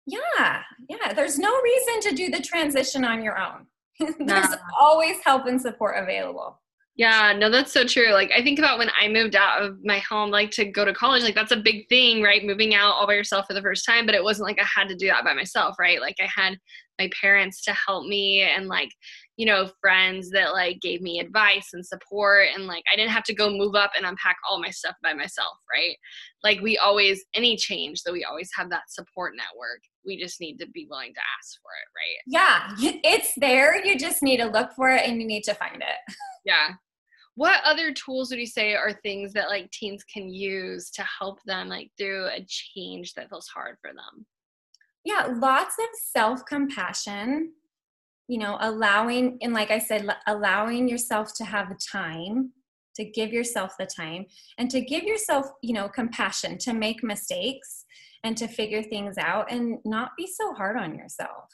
Yeah. 0.07 0.63
Yeah. 0.89 1.13
There's 1.15 1.39
no 1.39 1.61
reason 1.61 2.01
to 2.11 2.15
do 2.15 2.31
the 2.31 2.43
transition 2.43 3.05
on 3.05 3.23
your 3.23 3.39
own. 3.39 3.67
There's 4.19 4.55
always 4.79 5.17
help 5.25 5.47
and 5.47 5.61
support 5.61 5.97
available. 5.97 6.61
Yeah, 6.97 7.33
no, 7.37 7.51
that's 7.51 7.73
so 7.73 7.85
true. 7.85 8.13
Like 8.13 8.31
I 8.37 8.41
think 8.41 8.61
about 8.61 8.79
when 8.79 8.91
I 8.99 9.09
moved 9.09 9.35
out 9.35 9.61
of 9.61 9.79
my 9.85 9.99
home, 9.99 10.31
like 10.31 10.53
to 10.53 10.65
go 10.65 10.85
to 10.85 10.95
college, 10.95 11.25
like 11.25 11.35
that's 11.35 11.51
a 11.51 11.57
big 11.57 11.89
thing, 11.89 12.23
right? 12.23 12.45
Moving 12.45 12.73
out 12.77 12.95
all 12.95 13.07
by 13.09 13.15
yourself 13.15 13.47
for 13.49 13.55
the 13.55 13.63
first 13.63 13.85
time, 13.85 14.07
but 14.07 14.15
it 14.15 14.23
wasn't 14.23 14.47
like 14.47 14.61
I 14.61 14.65
had 14.65 14.89
to 14.89 14.95
do 14.95 15.09
that 15.09 15.25
by 15.25 15.35
myself, 15.35 15.75
right? 15.77 16.01
Like 16.01 16.15
I 16.21 16.29
had 16.33 16.57
my 17.01 17.11
parents 17.21 17.63
to 17.65 17.73
help 17.73 18.07
me 18.07 18.43
and 18.43 18.69
like, 18.69 18.91
you 19.37 19.45
know, 19.45 19.69
friends 19.81 20.31
that 20.31 20.53
like 20.53 20.81
gave 20.83 21.01
me 21.03 21.19
advice 21.19 21.71
and 21.73 21.85
support 21.85 22.47
and 22.55 22.67
like 22.67 22.85
I 22.93 22.95
didn't 22.95 23.11
have 23.11 23.25
to 23.25 23.35
go 23.35 23.51
move 23.51 23.75
up 23.75 23.91
and 23.97 24.07
unpack 24.07 24.37
all 24.49 24.61
my 24.61 24.71
stuff 24.71 24.95
by 25.03 25.15
myself, 25.15 25.57
right? 25.73 25.97
Like 26.45 26.61
we 26.61 26.79
always 26.79 27.25
any 27.35 27.57
change 27.57 28.03
that 28.05 28.13
we 28.13 28.23
always 28.23 28.51
have 28.57 28.71
that 28.71 28.89
support 28.89 29.33
network. 29.37 29.81
We 30.07 30.19
just 30.19 30.41
need 30.41 30.59
to 30.59 30.67
be 30.67 30.87
willing 30.91 31.15
to 31.15 31.21
ask 31.39 31.59
for 31.61 31.71
it, 31.81 31.89
right? 31.95 32.23
Yeah, 32.27 32.99
it's 33.05 33.33
there. 33.37 33.85
You 33.85 33.99
just 33.99 34.23
need 34.23 34.39
to 34.39 34.47
look 34.47 34.73
for 34.73 34.91
it 34.91 35.09
and 35.09 35.21
you 35.21 35.27
need 35.27 35.45
to 35.45 35.55
find 35.55 35.77
it. 35.77 36.15
Yeah, 36.47 36.75
what 37.37 37.61
other 37.65 37.93
tools 37.93 38.31
would 38.31 38.39
you 38.39 38.47
say 38.47 38.75
are 38.75 38.93
things 38.93 39.33
that 39.33 39.49
like 39.49 39.71
teens 39.71 40.05
can 40.05 40.29
use 40.29 40.91
to 40.91 41.03
help 41.03 41.43
them 41.45 41.69
like 41.69 41.91
through 41.99 42.27
a 42.27 42.45
change 42.49 43.15
that 43.15 43.29
feels 43.29 43.49
hard 43.49 43.77
for 43.81 43.91
them 43.93 44.27
yeah 45.05 45.29
lots 45.37 45.77
of 45.79 45.87
self-compassion 46.13 47.53
you 48.29 48.39
know 48.39 48.57
allowing 48.61 49.39
and 49.43 49.53
like 49.53 49.71
i 49.71 49.79
said 49.79 50.07
allowing 50.27 50.89
yourself 50.89 51.35
to 51.35 51.45
have 51.45 51.75
time 51.93 52.53
to 52.97 53.05
give 53.05 53.33
yourself 53.33 53.75
the 53.79 53.87
time 53.87 54.27
and 54.59 54.71
to 54.71 54.81
give 54.81 55.05
yourself 55.05 55.47
you 55.63 55.75
know 55.75 55.89
compassion 55.89 56.59
to 56.59 56.73
make 56.73 57.03
mistakes 57.03 57.85
and 58.23 58.37
to 58.37 58.49
figure 58.49 58.83
things 58.83 59.19
out 59.19 59.51
and 59.51 59.79
not 59.85 60.13
be 60.17 60.27
so 60.27 60.55
hard 60.55 60.77
on 60.79 60.95
yourself. 60.97 61.51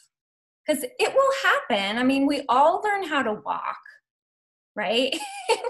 Because 0.64 0.84
it 0.84 1.14
will 1.14 1.32
happen. 1.42 1.98
I 1.98 2.04
mean 2.04 2.26
we 2.26 2.42
all 2.48 2.80
learn 2.82 3.04
how 3.04 3.22
to 3.22 3.34
walk 3.34 3.78
right? 4.76 5.14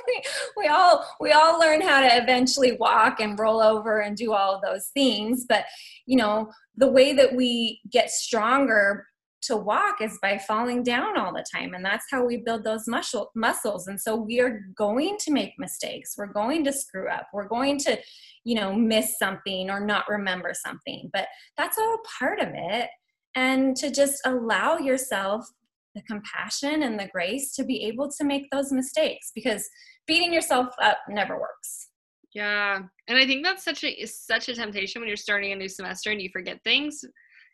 We, 0.06 0.22
we 0.56 0.66
all 0.66 1.06
we 1.20 1.32
all 1.32 1.58
learn 1.58 1.80
how 1.80 2.00
to 2.00 2.22
eventually 2.22 2.72
walk 2.72 3.20
and 3.20 3.38
roll 3.38 3.60
over 3.60 4.00
and 4.00 4.16
do 4.16 4.32
all 4.32 4.60
those 4.62 4.88
things 4.88 5.46
but 5.48 5.64
you 6.04 6.16
know 6.16 6.50
the 6.76 6.90
way 6.90 7.12
that 7.14 7.34
we 7.34 7.80
get 7.90 8.10
stronger 8.10 9.06
to 9.42 9.56
walk 9.56 10.00
is 10.00 10.18
by 10.20 10.38
falling 10.38 10.82
down 10.82 11.18
all 11.18 11.32
the 11.32 11.44
time 11.52 11.74
and 11.74 11.84
that's 11.84 12.06
how 12.10 12.24
we 12.24 12.38
build 12.38 12.64
those 12.64 12.86
muscle 12.86 13.30
muscles. 13.34 13.86
And 13.86 14.00
so 14.00 14.16
we 14.16 14.40
are 14.40 14.60
going 14.76 15.16
to 15.20 15.32
make 15.32 15.54
mistakes. 15.58 16.14
We're 16.16 16.32
going 16.32 16.64
to 16.64 16.72
screw 16.72 17.08
up. 17.08 17.28
We're 17.32 17.48
going 17.48 17.78
to 17.80 17.98
you 18.44 18.54
know 18.54 18.74
miss 18.74 19.18
something 19.18 19.70
or 19.70 19.80
not 19.80 20.08
remember 20.08 20.52
something. 20.54 21.10
But 21.12 21.28
that's 21.56 21.78
all 21.78 21.98
part 22.18 22.40
of 22.40 22.48
it. 22.52 22.88
And 23.34 23.76
to 23.76 23.90
just 23.90 24.20
allow 24.26 24.78
yourself 24.78 25.46
the 25.94 26.02
compassion 26.02 26.82
and 26.82 26.98
the 26.98 27.08
grace 27.12 27.54
to 27.54 27.64
be 27.64 27.84
able 27.84 28.10
to 28.10 28.24
make 28.24 28.50
those 28.50 28.72
mistakes 28.72 29.32
because 29.34 29.68
beating 30.06 30.32
yourself 30.32 30.68
up 30.80 30.98
never 31.08 31.38
works. 31.38 31.88
Yeah. 32.32 32.80
And 33.08 33.18
I 33.18 33.26
think 33.26 33.44
that's 33.44 33.64
such 33.64 33.82
a 33.82 34.06
such 34.06 34.48
a 34.48 34.54
temptation 34.54 35.00
when 35.00 35.08
you're 35.08 35.16
starting 35.16 35.52
a 35.52 35.56
new 35.56 35.68
semester 35.68 36.10
and 36.10 36.22
you 36.22 36.30
forget 36.32 36.62
things 36.62 37.04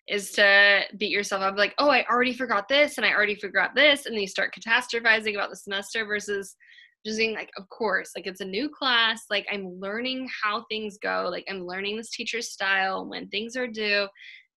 is 0.09 0.33
to 0.33 0.83
beat 0.99 1.11
yourself 1.11 1.43
up 1.43 1.57
like, 1.57 1.75
"Oh, 1.79 1.91
I 1.91 2.07
already 2.07 2.33
forgot 2.33 2.69
this 2.69 2.97
and 2.97 3.07
I 3.07 3.13
already 3.13 3.35
forgot 3.37 3.75
this." 3.75 4.07
And 4.07 4.15
then 4.15 4.21
you 4.23 4.29
start 4.29 4.55
catastrophizing 4.55 5.35
about 5.35 5.51
the 5.51 5.57
semester 5.57 6.05
versus 6.05 6.57
just 7.05 7.19
being 7.19 7.35
like, 7.35 7.51
"Of 7.57 7.69
course, 7.69 8.13
like 8.17 8.27
it's 8.27 8.41
a 8.41 8.45
new 8.45 8.69
class, 8.69 9.25
like 9.31 9.47
I'm 9.51 9.81
learning 9.81 10.29
how 10.43 10.65
things 10.69 10.99
go, 10.99 11.29
like 11.31 11.45
I'm 11.49 11.67
learning 11.67 11.97
this 11.97 12.11
teacher's 12.11 12.51
style 12.53 13.07
when 13.07 13.29
things 13.29 13.57
are 13.57 13.69
due." 13.69 14.09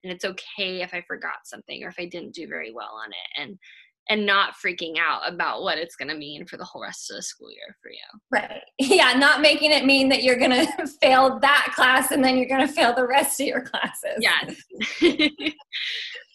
and 0.04 0.14
it's 0.14 0.26
okay 0.26 0.82
if 0.82 0.94
i 0.94 1.02
forgot 1.08 1.46
something 1.46 1.84
or 1.84 1.90
if 1.90 2.00
i 2.00 2.06
didn't 2.06 2.34
do 2.34 2.48
very 2.48 2.72
well 2.72 2.94
on 3.04 3.10
it 3.10 3.42
and 3.42 3.58
and 4.10 4.26
not 4.26 4.56
freaking 4.56 4.98
out 4.98 5.22
about 5.32 5.62
what 5.62 5.78
it's 5.78 5.96
going 5.96 6.10
to 6.10 6.16
mean 6.16 6.44
for 6.46 6.58
the 6.58 6.66
whole 6.66 6.82
rest 6.82 7.12
of 7.12 7.16
the 7.16 7.22
school 7.22 7.52
year 7.52 7.78
for 7.82 7.92
you. 7.92 8.20
Right. 8.32 8.62
Yeah, 9.00 9.14
not 9.14 9.42
making 9.42 9.72
it 9.72 9.86
mean 9.86 10.10
that 10.10 10.24
you're 10.24 10.38
going 10.38 10.50
to 10.78 10.88
fail 11.02 11.40
that 11.40 11.74
class 11.76 12.12
and 12.12 12.24
then 12.24 12.38
you're 12.38 12.48
going 12.48 12.66
to 12.66 12.74
fail 12.74 12.94
the 12.94 13.06
rest 13.06 13.40
of 13.40 13.46
your 13.46 13.62
classes. 13.62 14.18
Yes. 14.20 14.56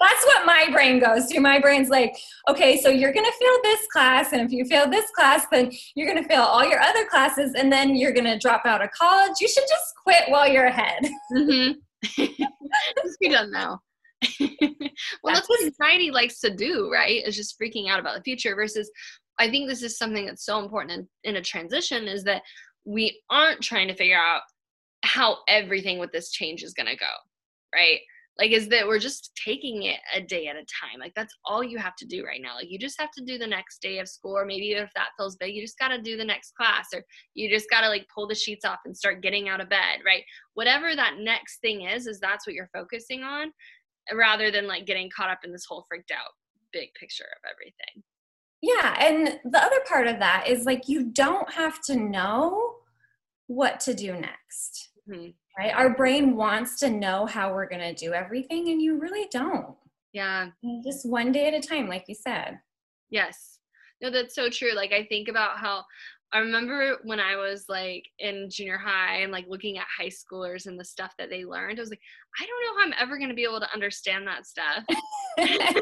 That's 0.00 0.26
what 0.26 0.46
my 0.46 0.68
brain 0.70 1.00
goes 1.00 1.26
to. 1.26 1.40
My 1.40 1.58
brain's 1.58 1.88
like, 1.88 2.16
okay, 2.48 2.80
so 2.80 2.90
you're 2.90 3.12
going 3.12 3.26
to 3.26 3.32
fail 3.32 3.56
this 3.64 3.86
class. 3.92 4.32
And 4.32 4.42
if 4.42 4.52
you 4.52 4.64
fail 4.66 4.88
this 4.88 5.10
class, 5.16 5.46
then 5.50 5.72
you're 5.96 6.08
going 6.10 6.22
to 6.22 6.28
fail 6.28 6.42
all 6.42 6.64
your 6.64 6.80
other 6.80 7.06
classes 7.06 7.54
and 7.56 7.72
then 7.72 7.96
you're 7.96 8.12
going 8.12 8.24
to 8.24 8.38
drop 8.38 8.62
out 8.66 8.82
of 8.82 8.90
college. 8.92 9.32
You 9.40 9.48
should 9.48 9.64
just 9.68 9.94
quit 10.02 10.24
while 10.28 10.46
you're 10.46 10.66
ahead. 10.66 11.02
Mm-hmm. 11.32 11.72
just 13.02 13.18
be 13.20 13.30
done 13.30 13.50
now. 13.50 13.80
well, 14.40 15.34
that's, 15.34 15.40
that's 15.40 15.48
what 15.48 15.64
anxiety 15.64 16.10
likes 16.10 16.40
to 16.40 16.54
do, 16.54 16.90
right? 16.92 17.26
Is 17.26 17.36
just 17.36 17.58
freaking 17.60 17.88
out 17.88 18.00
about 18.00 18.16
the 18.16 18.22
future 18.22 18.54
versus 18.54 18.90
I 19.38 19.50
think 19.50 19.68
this 19.68 19.82
is 19.82 19.98
something 19.98 20.26
that's 20.26 20.44
so 20.44 20.60
important 20.60 21.08
in, 21.24 21.30
in 21.30 21.36
a 21.36 21.42
transition 21.42 22.06
is 22.06 22.24
that 22.24 22.42
we 22.84 23.20
aren't 23.30 23.60
trying 23.60 23.88
to 23.88 23.94
figure 23.94 24.18
out 24.18 24.42
how 25.02 25.38
everything 25.48 25.98
with 25.98 26.12
this 26.12 26.30
change 26.30 26.62
is 26.62 26.74
going 26.74 26.86
to 26.86 26.96
go, 26.96 27.10
right? 27.74 28.00
like 28.38 28.50
is 28.50 28.68
that 28.68 28.86
we're 28.86 28.98
just 28.98 29.30
taking 29.42 29.84
it 29.84 30.00
a 30.14 30.20
day 30.20 30.46
at 30.46 30.56
a 30.56 30.60
time 30.60 30.98
like 30.98 31.12
that's 31.14 31.34
all 31.44 31.62
you 31.62 31.78
have 31.78 31.94
to 31.96 32.06
do 32.06 32.24
right 32.24 32.40
now 32.42 32.54
like 32.54 32.70
you 32.70 32.78
just 32.78 33.00
have 33.00 33.10
to 33.12 33.24
do 33.24 33.38
the 33.38 33.46
next 33.46 33.80
day 33.80 33.98
of 33.98 34.08
school 34.08 34.36
or 34.36 34.44
maybe 34.44 34.72
if 34.72 34.90
that 34.94 35.10
feels 35.16 35.36
big 35.36 35.54
you 35.54 35.62
just 35.62 35.78
got 35.78 35.88
to 35.88 36.00
do 36.00 36.16
the 36.16 36.24
next 36.24 36.54
class 36.54 36.88
or 36.92 37.02
you 37.34 37.48
just 37.48 37.70
got 37.70 37.82
to 37.82 37.88
like 37.88 38.06
pull 38.12 38.26
the 38.26 38.34
sheets 38.34 38.64
off 38.64 38.80
and 38.84 38.96
start 38.96 39.22
getting 39.22 39.48
out 39.48 39.60
of 39.60 39.68
bed 39.68 39.98
right 40.04 40.24
whatever 40.54 40.94
that 40.96 41.18
next 41.18 41.60
thing 41.60 41.82
is 41.82 42.06
is 42.06 42.18
that's 42.20 42.46
what 42.46 42.54
you're 42.54 42.70
focusing 42.72 43.22
on 43.22 43.52
rather 44.12 44.50
than 44.50 44.66
like 44.66 44.86
getting 44.86 45.10
caught 45.10 45.30
up 45.30 45.40
in 45.44 45.52
this 45.52 45.64
whole 45.64 45.84
freaked 45.88 46.10
out 46.10 46.32
big 46.72 46.88
picture 46.94 47.24
of 47.24 47.50
everything 47.50 48.02
yeah 48.60 48.96
and 49.00 49.40
the 49.52 49.62
other 49.62 49.80
part 49.88 50.06
of 50.06 50.18
that 50.18 50.46
is 50.48 50.64
like 50.64 50.88
you 50.88 51.04
don't 51.04 51.52
have 51.52 51.80
to 51.82 51.96
know 51.96 52.74
what 53.46 53.80
to 53.80 53.94
do 53.94 54.12
next 54.12 54.90
mm-hmm 55.08 55.30
right? 55.58 55.74
Our 55.74 55.94
brain 55.94 56.36
wants 56.36 56.78
to 56.80 56.90
know 56.90 57.26
how 57.26 57.52
we're 57.52 57.68
going 57.68 57.94
to 57.94 57.94
do 57.94 58.12
everything, 58.12 58.68
and 58.68 58.80
you 58.80 58.98
really 58.98 59.28
don't. 59.30 59.74
Yeah. 60.12 60.48
Just 60.84 61.08
one 61.08 61.32
day 61.32 61.48
at 61.48 61.54
a 61.54 61.66
time, 61.66 61.88
like 61.88 62.04
you 62.08 62.14
said. 62.14 62.58
Yes. 63.10 63.58
No, 64.00 64.10
that's 64.10 64.34
so 64.34 64.50
true. 64.50 64.74
Like, 64.74 64.92
I 64.92 65.04
think 65.04 65.28
about 65.28 65.58
how 65.58 65.84
I 66.34 66.40
remember 66.40 66.98
when 67.04 67.20
I 67.20 67.36
was 67.36 67.66
like 67.68 68.04
in 68.18 68.48
junior 68.50 68.76
high 68.76 69.18
and 69.18 69.30
like 69.30 69.46
looking 69.48 69.78
at 69.78 69.86
high 69.96 70.10
schoolers 70.10 70.66
and 70.66 70.78
the 70.78 70.84
stuff 70.84 71.14
that 71.16 71.30
they 71.30 71.44
learned, 71.44 71.78
I 71.78 71.82
was 71.82 71.90
like, 71.90 72.00
I 72.40 72.44
don't 72.44 72.60
know 72.60 72.80
how 72.80 72.86
I'm 72.86 72.94
ever 73.00 73.16
going 73.16 73.28
to 73.28 73.36
be 73.36 73.44
able 73.44 73.60
to 73.60 73.72
understand 73.72 74.26
that 74.26 74.44
stuff. 74.44 74.84
and 75.38 75.78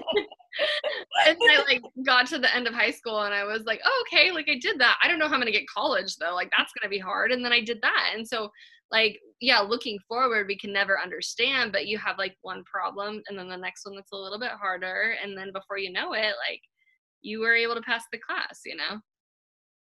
then 1.24 1.50
I 1.50 1.64
like 1.66 1.82
got 2.04 2.26
to 2.28 2.38
the 2.38 2.54
end 2.54 2.66
of 2.66 2.74
high 2.74 2.90
school 2.90 3.22
and 3.22 3.32
I 3.32 3.44
was 3.44 3.62
like, 3.64 3.80
oh, 3.82 4.04
okay, 4.06 4.30
like 4.30 4.50
I 4.50 4.58
did 4.60 4.78
that. 4.78 4.98
I 5.02 5.08
don't 5.08 5.18
know 5.18 5.26
how 5.26 5.34
I'm 5.34 5.40
going 5.40 5.50
to 5.50 5.58
get 5.58 5.66
college 5.74 6.16
though. 6.16 6.34
Like 6.34 6.50
that's 6.56 6.72
going 6.78 6.84
to 6.84 6.94
be 6.94 6.98
hard. 6.98 7.32
And 7.32 7.42
then 7.42 7.52
I 7.52 7.62
did 7.62 7.80
that. 7.80 8.12
And 8.14 8.28
so 8.28 8.50
like 8.90 9.18
yeah 9.40 9.58
looking 9.58 9.98
forward 10.06 10.46
we 10.46 10.58
can 10.58 10.70
never 10.70 11.00
understand 11.00 11.72
but 11.72 11.86
you 11.86 11.96
have 11.96 12.18
like 12.18 12.36
one 12.42 12.62
problem 12.64 13.22
and 13.26 13.38
then 13.38 13.48
the 13.48 13.56
next 13.56 13.86
one 13.86 13.96
that's 13.96 14.12
a 14.12 14.16
little 14.16 14.38
bit 14.38 14.50
harder 14.50 15.14
and 15.22 15.36
then 15.36 15.50
before 15.50 15.78
you 15.78 15.90
know 15.90 16.12
it 16.12 16.34
like 16.46 16.60
you 17.22 17.40
were 17.40 17.54
able 17.54 17.74
to 17.74 17.80
pass 17.80 18.04
the 18.12 18.18
class 18.18 18.60
you 18.66 18.76
know 18.76 19.00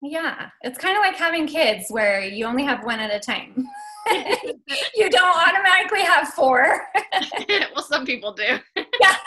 yeah 0.01 0.49
it's 0.61 0.77
kind 0.77 0.97
of 0.97 1.01
like 1.01 1.15
having 1.15 1.47
kids 1.47 1.85
where 1.89 2.21
you 2.21 2.45
only 2.45 2.63
have 2.63 2.83
one 2.83 2.99
at 2.99 3.13
a 3.13 3.19
time. 3.19 3.67
You 4.95 5.09
don't 5.09 5.37
automatically 5.37 6.01
have 6.01 6.29
four. 6.29 6.81
Well 7.75 7.83
some 7.83 8.05
people 8.05 8.33
do. 8.33 8.57
Yeah. 8.75 9.17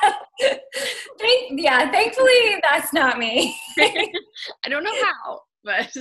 Thank, 1.18 1.60
yeah 1.60 1.90
thankfully 1.90 2.60
that's 2.62 2.92
not 2.92 3.18
me. 3.18 3.56
I 3.78 4.68
don't 4.68 4.84
know 4.84 4.94
how 5.02 5.40
but 5.64 5.94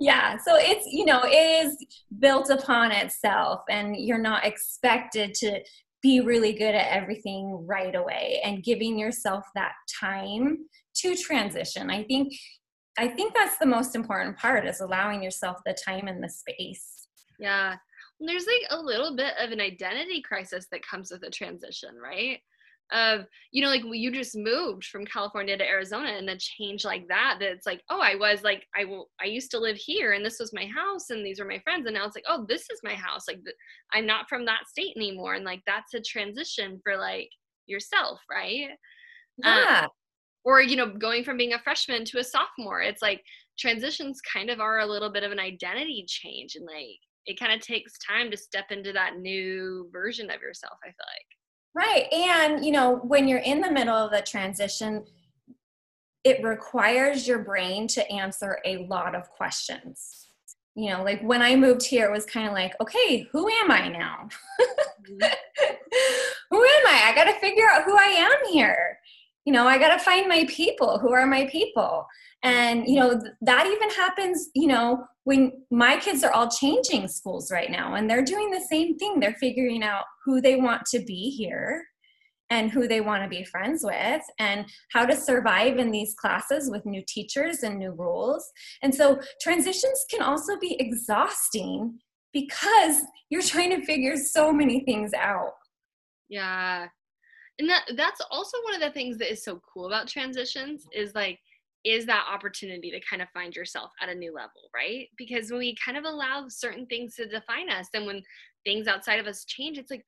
yeah 0.00 0.36
so 0.38 0.56
it's 0.56 0.86
you 0.90 1.04
know 1.04 1.20
it 1.24 1.66
is 1.66 1.76
built 2.18 2.48
upon 2.48 2.90
itself 2.90 3.60
and 3.68 3.94
you're 3.96 4.18
not 4.18 4.46
expected 4.46 5.34
to 5.34 5.60
be 6.02 6.20
really 6.20 6.52
good 6.52 6.74
at 6.74 6.90
everything 6.90 7.66
right 7.66 7.94
away 7.94 8.40
and 8.44 8.62
giving 8.62 8.98
yourself 8.98 9.44
that 9.54 9.72
time 10.00 10.58
to 10.94 11.16
transition. 11.16 11.90
I 11.90 12.04
think 12.04 12.32
i 12.98 13.08
think 13.08 13.34
that's 13.34 13.58
the 13.58 13.66
most 13.66 13.94
important 13.94 14.36
part 14.36 14.66
is 14.66 14.80
allowing 14.80 15.22
yourself 15.22 15.58
the 15.64 15.74
time 15.74 16.08
and 16.08 16.22
the 16.22 16.28
space. 16.28 17.08
Yeah. 17.38 17.76
There's 18.20 18.46
like 18.46 18.66
a 18.70 18.82
little 18.82 19.14
bit 19.14 19.34
of 19.40 19.52
an 19.52 19.60
identity 19.60 20.20
crisis 20.22 20.66
that 20.72 20.86
comes 20.86 21.10
with 21.12 21.22
a 21.22 21.30
transition 21.30 21.90
right? 22.02 22.40
Of 22.90 23.26
you 23.52 23.62
know 23.62 23.68
like 23.68 23.82
you 23.84 24.10
just 24.10 24.34
moved 24.34 24.86
from 24.86 25.04
california 25.04 25.58
to 25.58 25.68
arizona 25.68 26.08
and 26.08 26.30
a 26.30 26.38
change 26.38 26.86
like 26.86 27.06
that 27.08 27.36
that 27.38 27.50
it's 27.50 27.66
like 27.66 27.82
oh 27.90 28.00
i 28.00 28.14
was 28.14 28.42
like 28.42 28.64
i 28.74 28.82
will 28.86 29.10
i 29.20 29.26
used 29.26 29.50
to 29.50 29.58
live 29.58 29.76
here 29.76 30.12
and 30.14 30.24
this 30.24 30.38
was 30.40 30.54
my 30.54 30.64
house 30.64 31.10
and 31.10 31.22
these 31.22 31.38
were 31.38 31.44
my 31.44 31.58
friends 31.58 31.84
and 31.84 31.94
now 31.94 32.06
it's 32.06 32.16
like 32.16 32.24
oh 32.26 32.46
this 32.48 32.62
is 32.70 32.80
my 32.82 32.94
house 32.94 33.24
like 33.28 33.40
i'm 33.92 34.06
not 34.06 34.26
from 34.26 34.46
that 34.46 34.66
state 34.66 34.96
anymore. 34.96 35.34
And 35.34 35.44
like 35.44 35.60
that's 35.66 35.92
a 35.92 36.00
transition 36.00 36.80
for 36.82 36.96
like 36.96 37.28
yourself 37.66 38.20
right? 38.30 38.70
Yeah. 39.36 39.82
um, 39.82 39.90
or 40.48 40.62
you 40.62 40.76
know 40.76 40.88
going 40.88 41.22
from 41.22 41.36
being 41.36 41.52
a 41.52 41.58
freshman 41.58 42.04
to 42.04 42.18
a 42.18 42.24
sophomore 42.24 42.80
it's 42.80 43.02
like 43.02 43.22
transitions 43.58 44.20
kind 44.20 44.50
of 44.50 44.60
are 44.60 44.80
a 44.80 44.86
little 44.86 45.10
bit 45.10 45.22
of 45.24 45.32
an 45.32 45.38
identity 45.38 46.04
change 46.08 46.54
and 46.56 46.64
like 46.64 46.98
it 47.26 47.38
kind 47.38 47.52
of 47.52 47.60
takes 47.60 47.92
time 47.98 48.30
to 48.30 48.36
step 48.36 48.64
into 48.70 48.92
that 48.92 49.18
new 49.18 49.88
version 49.92 50.30
of 50.30 50.40
yourself 50.40 50.78
i 50.82 50.88
feel 50.88 51.06
like 51.06 51.26
Right. 51.74 52.12
And, 52.12 52.64
you 52.64 52.72
know, 52.72 52.96
when 53.04 53.28
you're 53.28 53.38
in 53.38 53.60
the 53.60 53.70
middle 53.70 53.94
of 53.94 54.10
the 54.10 54.22
transition, 54.22 55.04
it 56.24 56.42
requires 56.42 57.28
your 57.28 57.38
brain 57.44 57.86
to 57.88 58.10
answer 58.10 58.58
a 58.64 58.86
lot 58.86 59.14
of 59.14 59.30
questions 59.30 60.26
you 60.74 60.90
know 60.90 61.02
like 61.02 61.20
when 61.22 61.40
i 61.40 61.56
moved 61.56 61.84
here 61.84 62.06
it 62.06 62.12
was 62.12 62.26
kind 62.26 62.46
of 62.46 62.52
like 62.52 62.74
okay 62.80 63.26
who 63.32 63.48
am 63.48 63.70
i 63.70 63.88
now 63.88 64.28
mm-hmm. 64.60 65.16
who 66.50 66.62
am 66.62 66.86
i 66.86 67.04
i 67.06 67.12
gotta 67.14 67.32
figure 67.40 67.68
out 67.72 67.84
who 67.84 67.96
i 67.96 68.14
am 68.16 68.52
here 68.52 68.97
you 69.48 69.54
know 69.54 69.66
i 69.66 69.78
gotta 69.78 69.98
find 69.98 70.28
my 70.28 70.44
people 70.46 70.98
who 70.98 71.10
are 71.10 71.26
my 71.26 71.46
people 71.46 72.06
and 72.42 72.86
you 72.86 73.00
know 73.00 73.18
that 73.40 73.66
even 73.66 73.88
happens 73.88 74.50
you 74.54 74.66
know 74.66 75.02
when 75.24 75.50
my 75.70 75.96
kids 75.96 76.22
are 76.22 76.32
all 76.32 76.50
changing 76.50 77.08
schools 77.08 77.50
right 77.50 77.70
now 77.70 77.94
and 77.94 78.10
they're 78.10 78.30
doing 78.34 78.50
the 78.50 78.66
same 78.70 78.98
thing 78.98 79.18
they're 79.18 79.40
figuring 79.40 79.82
out 79.82 80.04
who 80.22 80.42
they 80.42 80.56
want 80.56 80.84
to 80.84 80.98
be 81.00 81.30
here 81.30 81.82
and 82.50 82.70
who 82.70 82.86
they 82.86 83.00
want 83.00 83.22
to 83.22 83.28
be 83.28 83.42
friends 83.42 83.82
with 83.82 84.22
and 84.38 84.66
how 84.92 85.06
to 85.06 85.16
survive 85.16 85.78
in 85.78 85.90
these 85.90 86.14
classes 86.14 86.70
with 86.70 86.84
new 86.84 87.02
teachers 87.06 87.62
and 87.62 87.78
new 87.78 87.92
rules. 87.92 88.50
And 88.80 88.94
so 88.94 89.20
transitions 89.42 90.06
can 90.10 90.22
also 90.22 90.58
be 90.58 90.74
exhausting 90.80 91.98
because 92.32 93.02
you're 93.28 93.42
trying 93.42 93.78
to 93.78 93.84
figure 93.84 94.16
so 94.16 94.50
many 94.50 94.80
things 94.80 95.12
out. 95.12 95.52
Yeah. 96.30 96.86
And 97.58 97.68
that 97.68 97.84
that's 97.96 98.20
also 98.30 98.56
one 98.64 98.74
of 98.74 98.80
the 98.80 98.90
things 98.90 99.18
that 99.18 99.32
is 99.32 99.42
so 99.42 99.60
cool 99.72 99.86
about 99.86 100.08
transitions 100.08 100.84
is 100.92 101.14
like 101.14 101.38
is 101.84 102.06
that 102.06 102.26
opportunity 102.32 102.90
to 102.90 103.00
kind 103.08 103.22
of 103.22 103.28
find 103.30 103.54
yourself 103.54 103.90
at 104.02 104.08
a 104.08 104.14
new 104.14 104.34
level, 104.34 104.68
right? 104.74 105.06
Because 105.16 105.50
when 105.50 105.60
we 105.60 105.76
kind 105.82 105.96
of 105.96 106.04
allow 106.04 106.46
certain 106.48 106.86
things 106.86 107.14
to 107.14 107.26
define 107.26 107.70
us 107.70 107.86
and 107.94 108.04
when 108.04 108.22
things 108.64 108.88
outside 108.88 109.20
of 109.20 109.26
us 109.26 109.44
change, 109.44 109.78
it's 109.78 109.90
like 109.90 110.04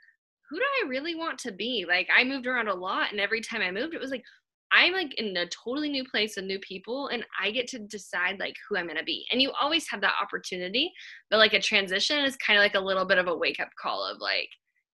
who 0.48 0.56
do 0.56 0.64
I 0.84 0.88
really 0.88 1.14
want 1.14 1.38
to 1.40 1.52
be? 1.52 1.86
Like 1.88 2.08
I 2.14 2.24
moved 2.24 2.46
around 2.46 2.68
a 2.68 2.74
lot 2.74 3.12
and 3.12 3.20
every 3.20 3.40
time 3.40 3.62
I 3.62 3.70
moved 3.70 3.94
it 3.94 4.00
was 4.00 4.10
like 4.10 4.24
I'm 4.72 4.92
like 4.92 5.14
in 5.14 5.36
a 5.36 5.46
totally 5.46 5.88
new 5.88 6.04
place 6.04 6.36
with 6.36 6.44
new 6.44 6.60
people 6.60 7.08
and 7.08 7.24
I 7.40 7.50
get 7.50 7.66
to 7.68 7.78
decide 7.78 8.38
like 8.38 8.54
who 8.68 8.76
I'm 8.76 8.86
going 8.86 8.96
to 8.96 9.04
be. 9.04 9.26
And 9.32 9.42
you 9.42 9.52
always 9.60 9.88
have 9.90 10.00
that 10.02 10.14
opportunity, 10.22 10.92
but 11.28 11.38
like 11.38 11.54
a 11.54 11.60
transition 11.60 12.24
is 12.24 12.36
kind 12.36 12.56
of 12.56 12.62
like 12.62 12.74
a 12.74 12.80
little 12.80 13.04
bit 13.04 13.18
of 13.18 13.26
a 13.26 13.36
wake 13.36 13.58
up 13.58 13.70
call 13.80 14.04
of 14.04 14.18
like 14.20 14.48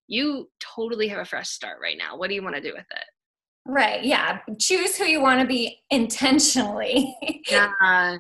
you 0.09 0.49
totally 0.61 1.09
have 1.09 1.19
a 1.19 1.25
fresh 1.25 1.49
start 1.49 1.79
right 1.83 1.97
now. 1.99 2.17
What 2.17 2.29
do 2.29 2.35
you 2.35 2.43
want 2.43 2.57
to 2.57 2.63
do 2.63 2.73
with 2.73 2.87
it? 2.91 3.05
Right. 3.67 4.05
Yeah. 4.05 4.39
Choose 4.61 4.97
who 4.97 5.05
you 5.05 5.21
want 5.21 5.41
to 5.41 5.47
be 5.47 5.79
intentionally. 5.91 7.17
yeah. 7.51 8.17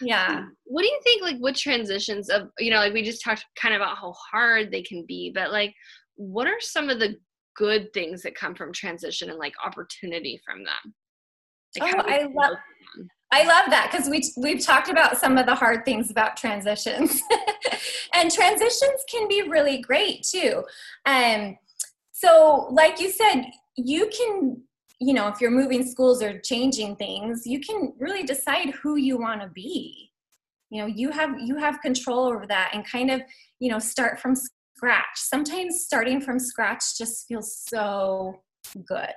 Yeah. 0.00 0.44
What 0.64 0.82
do 0.82 0.88
you 0.88 1.00
think 1.04 1.22
like 1.22 1.38
what 1.38 1.56
transitions 1.56 2.28
of 2.28 2.48
you 2.58 2.70
know 2.70 2.78
like 2.78 2.92
we 2.92 3.02
just 3.02 3.22
talked 3.22 3.44
kind 3.60 3.74
of 3.74 3.80
about 3.80 3.98
how 3.98 4.12
hard 4.12 4.70
they 4.70 4.82
can 4.82 5.04
be, 5.06 5.32
but 5.34 5.52
like 5.52 5.74
what 6.16 6.46
are 6.46 6.60
some 6.60 6.88
of 6.88 6.98
the 6.98 7.16
good 7.56 7.92
things 7.92 8.22
that 8.22 8.34
come 8.34 8.54
from 8.54 8.72
transition 8.72 9.30
and 9.30 9.38
like 9.38 9.54
opportunity 9.64 10.40
from 10.44 10.64
them? 10.64 10.94
Like 11.78 11.94
oh, 11.94 12.02
I 12.06 12.26
love 12.32 12.56
I 13.30 13.44
love 13.44 13.70
that 13.70 13.90
because 13.90 14.08
we 14.08 14.22
we've 14.38 14.64
talked 14.64 14.88
about 14.88 15.18
some 15.18 15.36
of 15.36 15.46
the 15.46 15.54
hard 15.54 15.84
things 15.84 16.10
about 16.10 16.36
transitions, 16.36 17.20
and 18.14 18.30
transitions 18.30 19.04
can 19.10 19.28
be 19.28 19.42
really 19.42 19.78
great 19.78 20.22
too. 20.22 20.64
Um, 21.04 21.58
so, 22.12 22.68
like 22.70 23.00
you 23.00 23.10
said, 23.10 23.50
you 23.76 24.08
can 24.16 24.62
you 24.98 25.12
know 25.12 25.28
if 25.28 25.40
you're 25.40 25.50
moving 25.50 25.86
schools 25.86 26.22
or 26.22 26.38
changing 26.38 26.96
things, 26.96 27.46
you 27.46 27.60
can 27.60 27.92
really 27.98 28.22
decide 28.22 28.70
who 28.82 28.96
you 28.96 29.18
want 29.18 29.42
to 29.42 29.48
be. 29.48 30.10
You 30.70 30.82
know, 30.82 30.86
you 30.86 31.10
have 31.10 31.38
you 31.38 31.56
have 31.56 31.82
control 31.82 32.26
over 32.26 32.46
that, 32.46 32.70
and 32.72 32.86
kind 32.86 33.10
of 33.10 33.20
you 33.60 33.70
know 33.70 33.78
start 33.78 34.20
from 34.20 34.34
scratch. 34.78 35.16
Sometimes 35.16 35.82
starting 35.82 36.20
from 36.20 36.38
scratch 36.38 36.96
just 36.96 37.26
feels 37.28 37.62
so 37.68 38.40
good. 38.86 39.12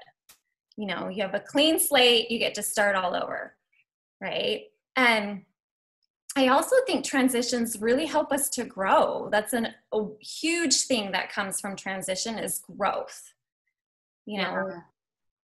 You 0.76 0.88
know, 0.88 1.08
you 1.08 1.22
have 1.22 1.36
a 1.36 1.40
clean 1.40 1.80
slate, 1.80 2.30
you 2.30 2.40
get 2.40 2.56
to 2.56 2.64
start 2.64 2.96
all 2.96 3.16
over, 3.16 3.56
right? 4.22 4.66
And 4.96 5.44
I 6.38 6.48
also 6.48 6.76
think 6.88 7.04
transitions 7.04 7.82
really 7.82 8.06
help 8.06 8.32
us 8.32 8.50
to 8.52 8.64
grow. 8.64 9.28
That's 9.32 9.54
an, 9.54 9.70
a 9.94 10.06
huge 10.22 10.84
thing 10.84 11.12
that 11.12 11.32
comes 11.32 11.60
from 11.60 11.76
transition 11.76 12.38
is 12.40 12.64
growth. 12.78 13.34
You 14.26 14.38
know, 14.38 14.68
yeah. 14.70 14.80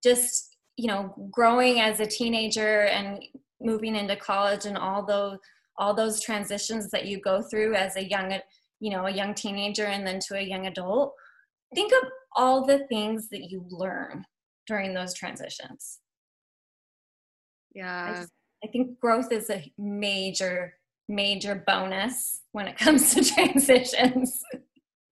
just, 0.04 0.56
you 0.78 0.88
know, 0.88 1.14
growing 1.32 1.82
as 1.82 2.00
a 2.00 2.06
teenager 2.06 2.84
and 2.84 3.22
moving 3.60 3.96
into 3.96 4.16
college 4.16 4.66
and 4.66 4.78
all 4.78 5.06
those 5.06 5.40
all 5.80 5.94
those 5.94 6.22
transitions 6.22 6.90
that 6.90 7.06
you 7.06 7.20
go 7.20 7.42
through 7.42 7.76
as 7.76 7.96
a 7.96 8.08
young 8.08 8.40
you 8.80 8.92
know 8.92 9.06
a 9.06 9.12
young 9.12 9.34
teenager 9.34 9.86
and 9.86 10.06
then 10.06 10.20
to 10.20 10.36
a 10.36 10.42
young 10.42 10.68
adult 10.68 11.14
think 11.74 11.92
of 11.92 12.10
all 12.36 12.66
the 12.66 12.80
things 12.88 13.30
that 13.30 13.50
you 13.50 13.66
learn 13.70 14.24
during 14.68 14.94
those 14.94 15.14
transitions 15.14 16.00
yeah 17.74 18.20
just, 18.20 18.32
I 18.64 18.68
think 18.68 19.00
growth 19.00 19.32
is 19.32 19.50
a 19.50 19.72
major 19.78 20.74
major 21.10 21.64
bonus 21.66 22.42
when 22.52 22.68
it 22.68 22.78
comes 22.80 23.14
to 23.14 23.24
transitions 23.24 24.44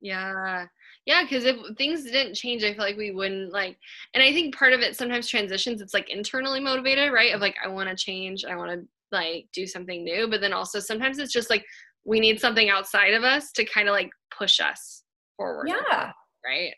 yeah 0.02 0.66
yeah 1.06 1.24
because 1.24 1.46
if 1.46 1.56
things 1.78 2.04
didn't 2.04 2.34
change 2.34 2.66
i 2.66 2.74
feel 2.74 2.84
like 2.84 2.98
we 2.98 3.12
wouldn't 3.12 3.54
like 3.54 3.78
and 4.14 4.22
i 4.22 4.34
think 4.34 4.54
part 4.54 4.74
of 4.74 4.82
it 4.82 4.94
sometimes 4.94 5.30
transitions 5.30 5.80
it's 5.80 5.94
like 5.94 6.10
internally 6.10 6.60
motivated 6.60 7.14
right 7.14 7.34
of 7.34 7.40
like 7.40 7.56
i 7.64 7.68
want 7.70 7.88
to 7.88 7.96
change 7.96 8.44
i 8.44 8.58
want 8.58 8.70
to 8.70 8.86
like 9.14 9.48
do 9.54 9.66
something 9.66 10.04
new 10.04 10.28
but 10.28 10.42
then 10.42 10.52
also 10.52 10.82
sometimes 10.82 11.18
it's 11.18 11.32
just 11.32 11.50
like 11.50 11.64
we 12.06 12.20
need 12.20 12.40
something 12.40 12.70
outside 12.70 13.14
of 13.14 13.24
us 13.24 13.52
to 13.52 13.66
kind 13.66 13.90
of 13.90 13.94
like 13.94 14.12
push 14.38 14.60
us 14.60 15.04
forward. 15.36 15.68
Yeah. 15.68 16.12
Right. 16.46 16.74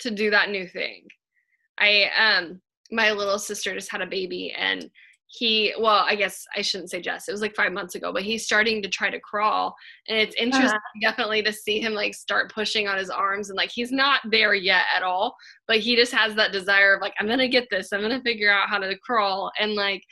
To 0.00 0.10
do 0.10 0.30
that 0.30 0.50
new 0.50 0.66
thing. 0.66 1.08
I 1.78 2.10
um 2.16 2.60
my 2.90 3.10
little 3.10 3.38
sister 3.38 3.74
just 3.74 3.90
had 3.90 4.00
a 4.00 4.06
baby 4.06 4.54
and 4.56 4.88
he 5.30 5.74
well 5.78 6.04
i 6.08 6.14
guess 6.14 6.46
i 6.56 6.62
shouldn't 6.62 6.90
say 6.90 7.00
just 7.00 7.28
it 7.28 7.32
was 7.32 7.42
like 7.42 7.54
five 7.54 7.72
months 7.72 7.94
ago 7.94 8.12
but 8.12 8.22
he's 8.22 8.46
starting 8.46 8.82
to 8.82 8.88
try 8.88 9.10
to 9.10 9.20
crawl 9.20 9.74
and 10.08 10.18
it's 10.18 10.34
interesting 10.36 10.70
uh-huh. 10.70 11.00
definitely 11.02 11.42
to 11.42 11.52
see 11.52 11.78
him 11.80 11.92
like 11.92 12.14
start 12.14 12.52
pushing 12.52 12.88
on 12.88 12.96
his 12.96 13.10
arms 13.10 13.50
and 13.50 13.56
like 13.56 13.70
he's 13.70 13.92
not 13.92 14.20
there 14.30 14.54
yet 14.54 14.84
at 14.94 15.02
all 15.02 15.36
but 15.66 15.78
he 15.78 15.94
just 15.94 16.12
has 16.12 16.34
that 16.34 16.50
desire 16.50 16.94
of 16.94 17.02
like 17.02 17.12
i'm 17.20 17.28
gonna 17.28 17.46
get 17.46 17.68
this 17.70 17.92
i'm 17.92 18.00
gonna 18.00 18.22
figure 18.22 18.50
out 18.50 18.70
how 18.70 18.78
to 18.78 18.96
crawl 19.00 19.52
and 19.60 19.74
like 19.74 20.02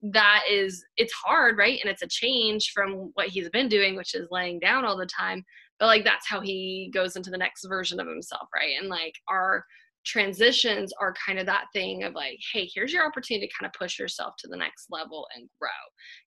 that 0.00 0.44
is 0.50 0.84
it's 0.96 1.12
hard 1.12 1.58
right 1.58 1.78
and 1.82 1.90
it's 1.90 2.02
a 2.02 2.08
change 2.08 2.72
from 2.72 3.10
what 3.14 3.28
he's 3.28 3.50
been 3.50 3.68
doing 3.68 3.96
which 3.96 4.14
is 4.14 4.28
laying 4.30 4.58
down 4.58 4.84
all 4.84 4.96
the 4.96 5.06
time 5.06 5.44
but 5.78 5.86
like 5.86 6.04
that's 6.04 6.28
how 6.28 6.40
he 6.40 6.90
goes 6.94 7.16
into 7.16 7.30
the 7.30 7.38
next 7.38 7.66
version 7.66 8.00
of 8.00 8.06
himself 8.06 8.48
right 8.54 8.74
and 8.80 8.88
like 8.88 9.14
our 9.28 9.64
transitions 10.04 10.92
are 11.00 11.14
kind 11.26 11.38
of 11.38 11.46
that 11.46 11.66
thing 11.72 12.04
of 12.04 12.14
like 12.14 12.38
hey 12.52 12.68
here's 12.72 12.92
your 12.92 13.06
opportunity 13.06 13.46
to 13.46 13.52
kind 13.58 13.66
of 13.68 13.78
push 13.78 13.98
yourself 13.98 14.34
to 14.38 14.48
the 14.48 14.56
next 14.56 14.86
level 14.90 15.26
and 15.34 15.48
grow. 15.60 15.70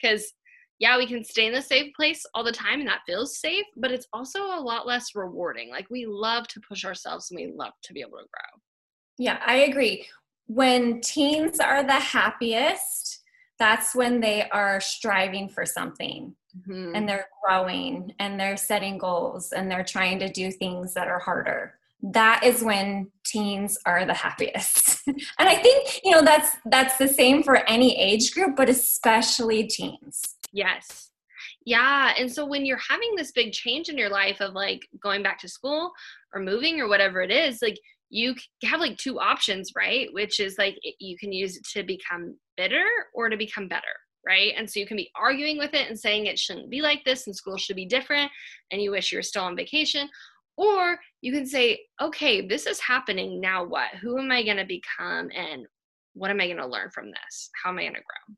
Because 0.02 0.34
yeah 0.80 0.98
we 0.98 1.08
can 1.08 1.24
stay 1.24 1.48
in 1.48 1.54
the 1.54 1.62
safe 1.62 1.94
place 1.96 2.24
all 2.34 2.44
the 2.44 2.52
time 2.52 2.80
and 2.80 2.88
that 2.88 3.02
feels 3.06 3.40
safe 3.40 3.66
but 3.78 3.92
it's 3.92 4.08
also 4.14 4.44
a 4.46 4.60
lot 4.62 4.88
less 4.88 5.16
rewarding. 5.16 5.70
Like 5.70 5.88
we 5.90 6.06
love 6.08 6.48
to 6.50 6.62
push 6.68 6.86
ourselves 6.86 7.30
and 7.32 7.40
we 7.40 7.54
love 7.56 7.74
to 7.84 7.94
be 7.94 8.02
able 8.02 8.12
to 8.12 8.28
grow. 8.32 8.62
Yeah 9.18 9.40
i 9.46 9.58
agree. 9.58 10.06
When 10.48 11.02
teens 11.02 11.60
are 11.60 11.84
the 11.84 11.94
happiest 11.94 13.22
that's 13.60 13.96
when 13.96 14.20
they 14.20 14.50
are 14.50 14.82
striving 14.82 15.48
for 15.48 15.66
something. 15.66 16.36
Mm-hmm. 16.70 16.92
and 16.94 17.10
they're 17.10 17.26
growing 17.44 18.14
and 18.20 18.40
they're 18.40 18.58
setting 18.58 19.00
goals 19.00 19.54
and 19.54 19.72
they're 19.72 19.84
trying 19.84 20.20
to 20.20 20.30
do 20.30 20.52
things 20.52 20.94
that 20.94 21.08
are 21.08 21.18
harder 21.18 21.80
that 22.12 22.44
is 22.44 22.62
when 22.62 23.10
teens 23.26 23.78
are 23.86 24.06
the 24.06 24.14
happiest 24.14 25.02
and 25.08 25.18
i 25.40 25.56
think 25.56 26.02
you 26.04 26.12
know 26.12 26.22
that's 26.22 26.58
that's 26.66 26.98
the 26.98 27.08
same 27.08 27.42
for 27.42 27.58
any 27.70 27.98
age 27.98 28.34
group 28.34 28.56
but 28.56 28.70
especially 28.70 29.66
teens 29.66 30.36
yes 30.52 31.12
yeah 31.66 32.14
and 32.20 32.30
so 32.30 32.46
when 32.46 32.66
you're 32.66 32.80
having 32.90 33.16
this 33.16 33.32
big 33.32 33.54
change 33.54 33.88
in 33.88 33.98
your 33.98 34.10
life 34.10 34.42
of 34.42 34.54
like 34.54 34.82
going 35.02 35.24
back 35.24 35.40
to 35.40 35.48
school 35.48 35.92
or 36.34 36.42
moving 36.42 36.82
or 36.82 36.90
whatever 36.90 37.22
it 37.22 37.32
is 37.32 37.62
like 37.62 37.78
you 38.14 38.36
have 38.64 38.80
like 38.80 38.96
two 38.98 39.20
options, 39.20 39.72
right? 39.76 40.08
Which 40.14 40.40
is 40.40 40.58
like 40.60 40.78
you 41.00 41.18
can 41.18 41.34
use 41.34 41.58
it 41.58 41.66
to 41.74 41.84
become 41.84 42.38
bitter 42.56 42.86
or 43.16 43.28
to 43.28 43.36
become 43.36 43.68
better, 43.68 43.82
right? 44.26 44.54
And 44.56 44.70
so 44.70 44.80
you 44.80 44.86
can 44.86 44.98
be 44.98 45.10
arguing 45.20 45.58
with 45.58 45.74
it 45.74 45.90
and 45.90 46.00
saying 46.00 46.28
it 46.28 46.38
shouldn't 46.38 46.70
be 46.70 46.82
like 46.82 47.04
this 47.04 47.26
and 47.26 47.36
school 47.36 47.58
should 47.58 47.76
be 47.76 47.88
different 47.88 48.32
and 48.72 48.80
you 48.80 48.92
wish 48.92 49.12
you 49.12 49.18
were 49.18 49.24
still 49.24 49.44
on 49.44 49.56
vacation. 49.56 50.08
Or 50.58 51.00
you 51.22 51.32
can 51.32 51.46
say, 51.46 51.80
okay, 52.02 52.46
this 52.48 52.68
is 52.68 52.80
happening. 52.80 53.42
Now 53.42 53.64
what? 53.64 53.90
Who 54.02 54.20
am 54.20 54.32
I 54.32 54.44
going 54.44 54.58
to 54.58 54.66
become? 54.66 55.30
And 55.36 55.66
what 56.14 56.30
am 56.30 56.40
I 56.40 56.46
going 56.46 56.58
to 56.58 56.68
learn 56.68 56.92
from 56.92 57.08
this? 57.08 57.50
How 57.64 57.72
am 57.72 57.80
I 57.80 57.84
going 57.84 57.96
to 57.96 58.00
grow? 58.00 58.36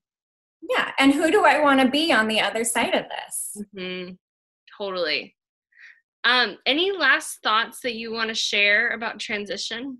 Yeah. 0.69 0.91
And 0.97 1.13
who 1.13 1.29
do 1.29 1.45
I 1.45 1.59
want 1.61 1.81
to 1.81 1.89
be 1.89 2.11
on 2.13 2.27
the 2.27 2.39
other 2.39 2.63
side 2.63 2.95
of 2.95 3.03
this? 3.03 3.63
Mm-hmm. 3.75 4.13
Totally. 4.77 5.35
Um, 6.23 6.57
any 6.65 6.91
last 6.91 7.39
thoughts 7.43 7.81
that 7.81 7.95
you 7.95 8.11
want 8.11 8.29
to 8.29 8.35
share 8.35 8.89
about 8.89 9.19
transition? 9.19 9.99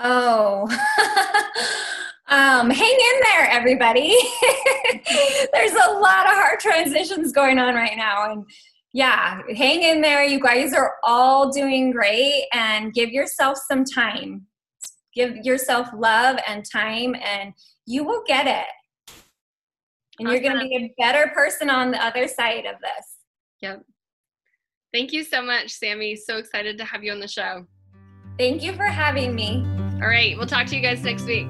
Oh, 0.00 0.62
um, 2.28 2.70
hang 2.70 2.92
in 2.92 3.20
there, 3.22 3.50
everybody. 3.50 4.14
There's 5.52 5.72
a 5.72 5.90
lot 5.92 6.26
of 6.26 6.34
hard 6.34 6.60
transitions 6.60 7.32
going 7.32 7.58
on 7.58 7.74
right 7.74 7.96
now. 7.96 8.30
And 8.30 8.44
yeah, 8.92 9.42
hang 9.56 9.82
in 9.82 10.00
there. 10.00 10.24
You 10.24 10.40
guys 10.40 10.72
are 10.72 10.94
all 11.04 11.50
doing 11.50 11.90
great 11.90 12.46
and 12.52 12.92
give 12.92 13.10
yourself 13.10 13.58
some 13.70 13.84
time. 13.84 14.46
Give 15.14 15.36
yourself 15.36 15.88
love 15.94 16.38
and 16.46 16.64
time, 16.70 17.14
and 17.16 17.52
you 17.86 18.04
will 18.04 18.22
get 18.26 18.46
it. 18.46 19.14
And 20.18 20.28
you're 20.28 20.40
going 20.40 20.58
to 20.58 20.64
be 20.64 20.76
a 20.76 20.94
better 20.98 21.30
person 21.34 21.70
on 21.70 21.90
the 21.90 22.04
other 22.04 22.26
side 22.28 22.66
of 22.66 22.76
this. 22.80 23.16
Yep. 23.60 23.82
Thank 24.92 25.12
you 25.12 25.22
so 25.22 25.42
much, 25.42 25.70
Sammy. 25.70 26.16
So 26.16 26.38
excited 26.38 26.78
to 26.78 26.84
have 26.84 27.04
you 27.04 27.12
on 27.12 27.20
the 27.20 27.28
show. 27.28 27.66
Thank 28.38 28.62
you 28.62 28.72
for 28.74 28.84
having 28.84 29.34
me. 29.34 29.64
All 30.00 30.08
right. 30.08 30.36
We'll 30.36 30.46
talk 30.46 30.66
to 30.68 30.76
you 30.76 30.82
guys 30.82 31.02
next 31.02 31.24
week. 31.24 31.48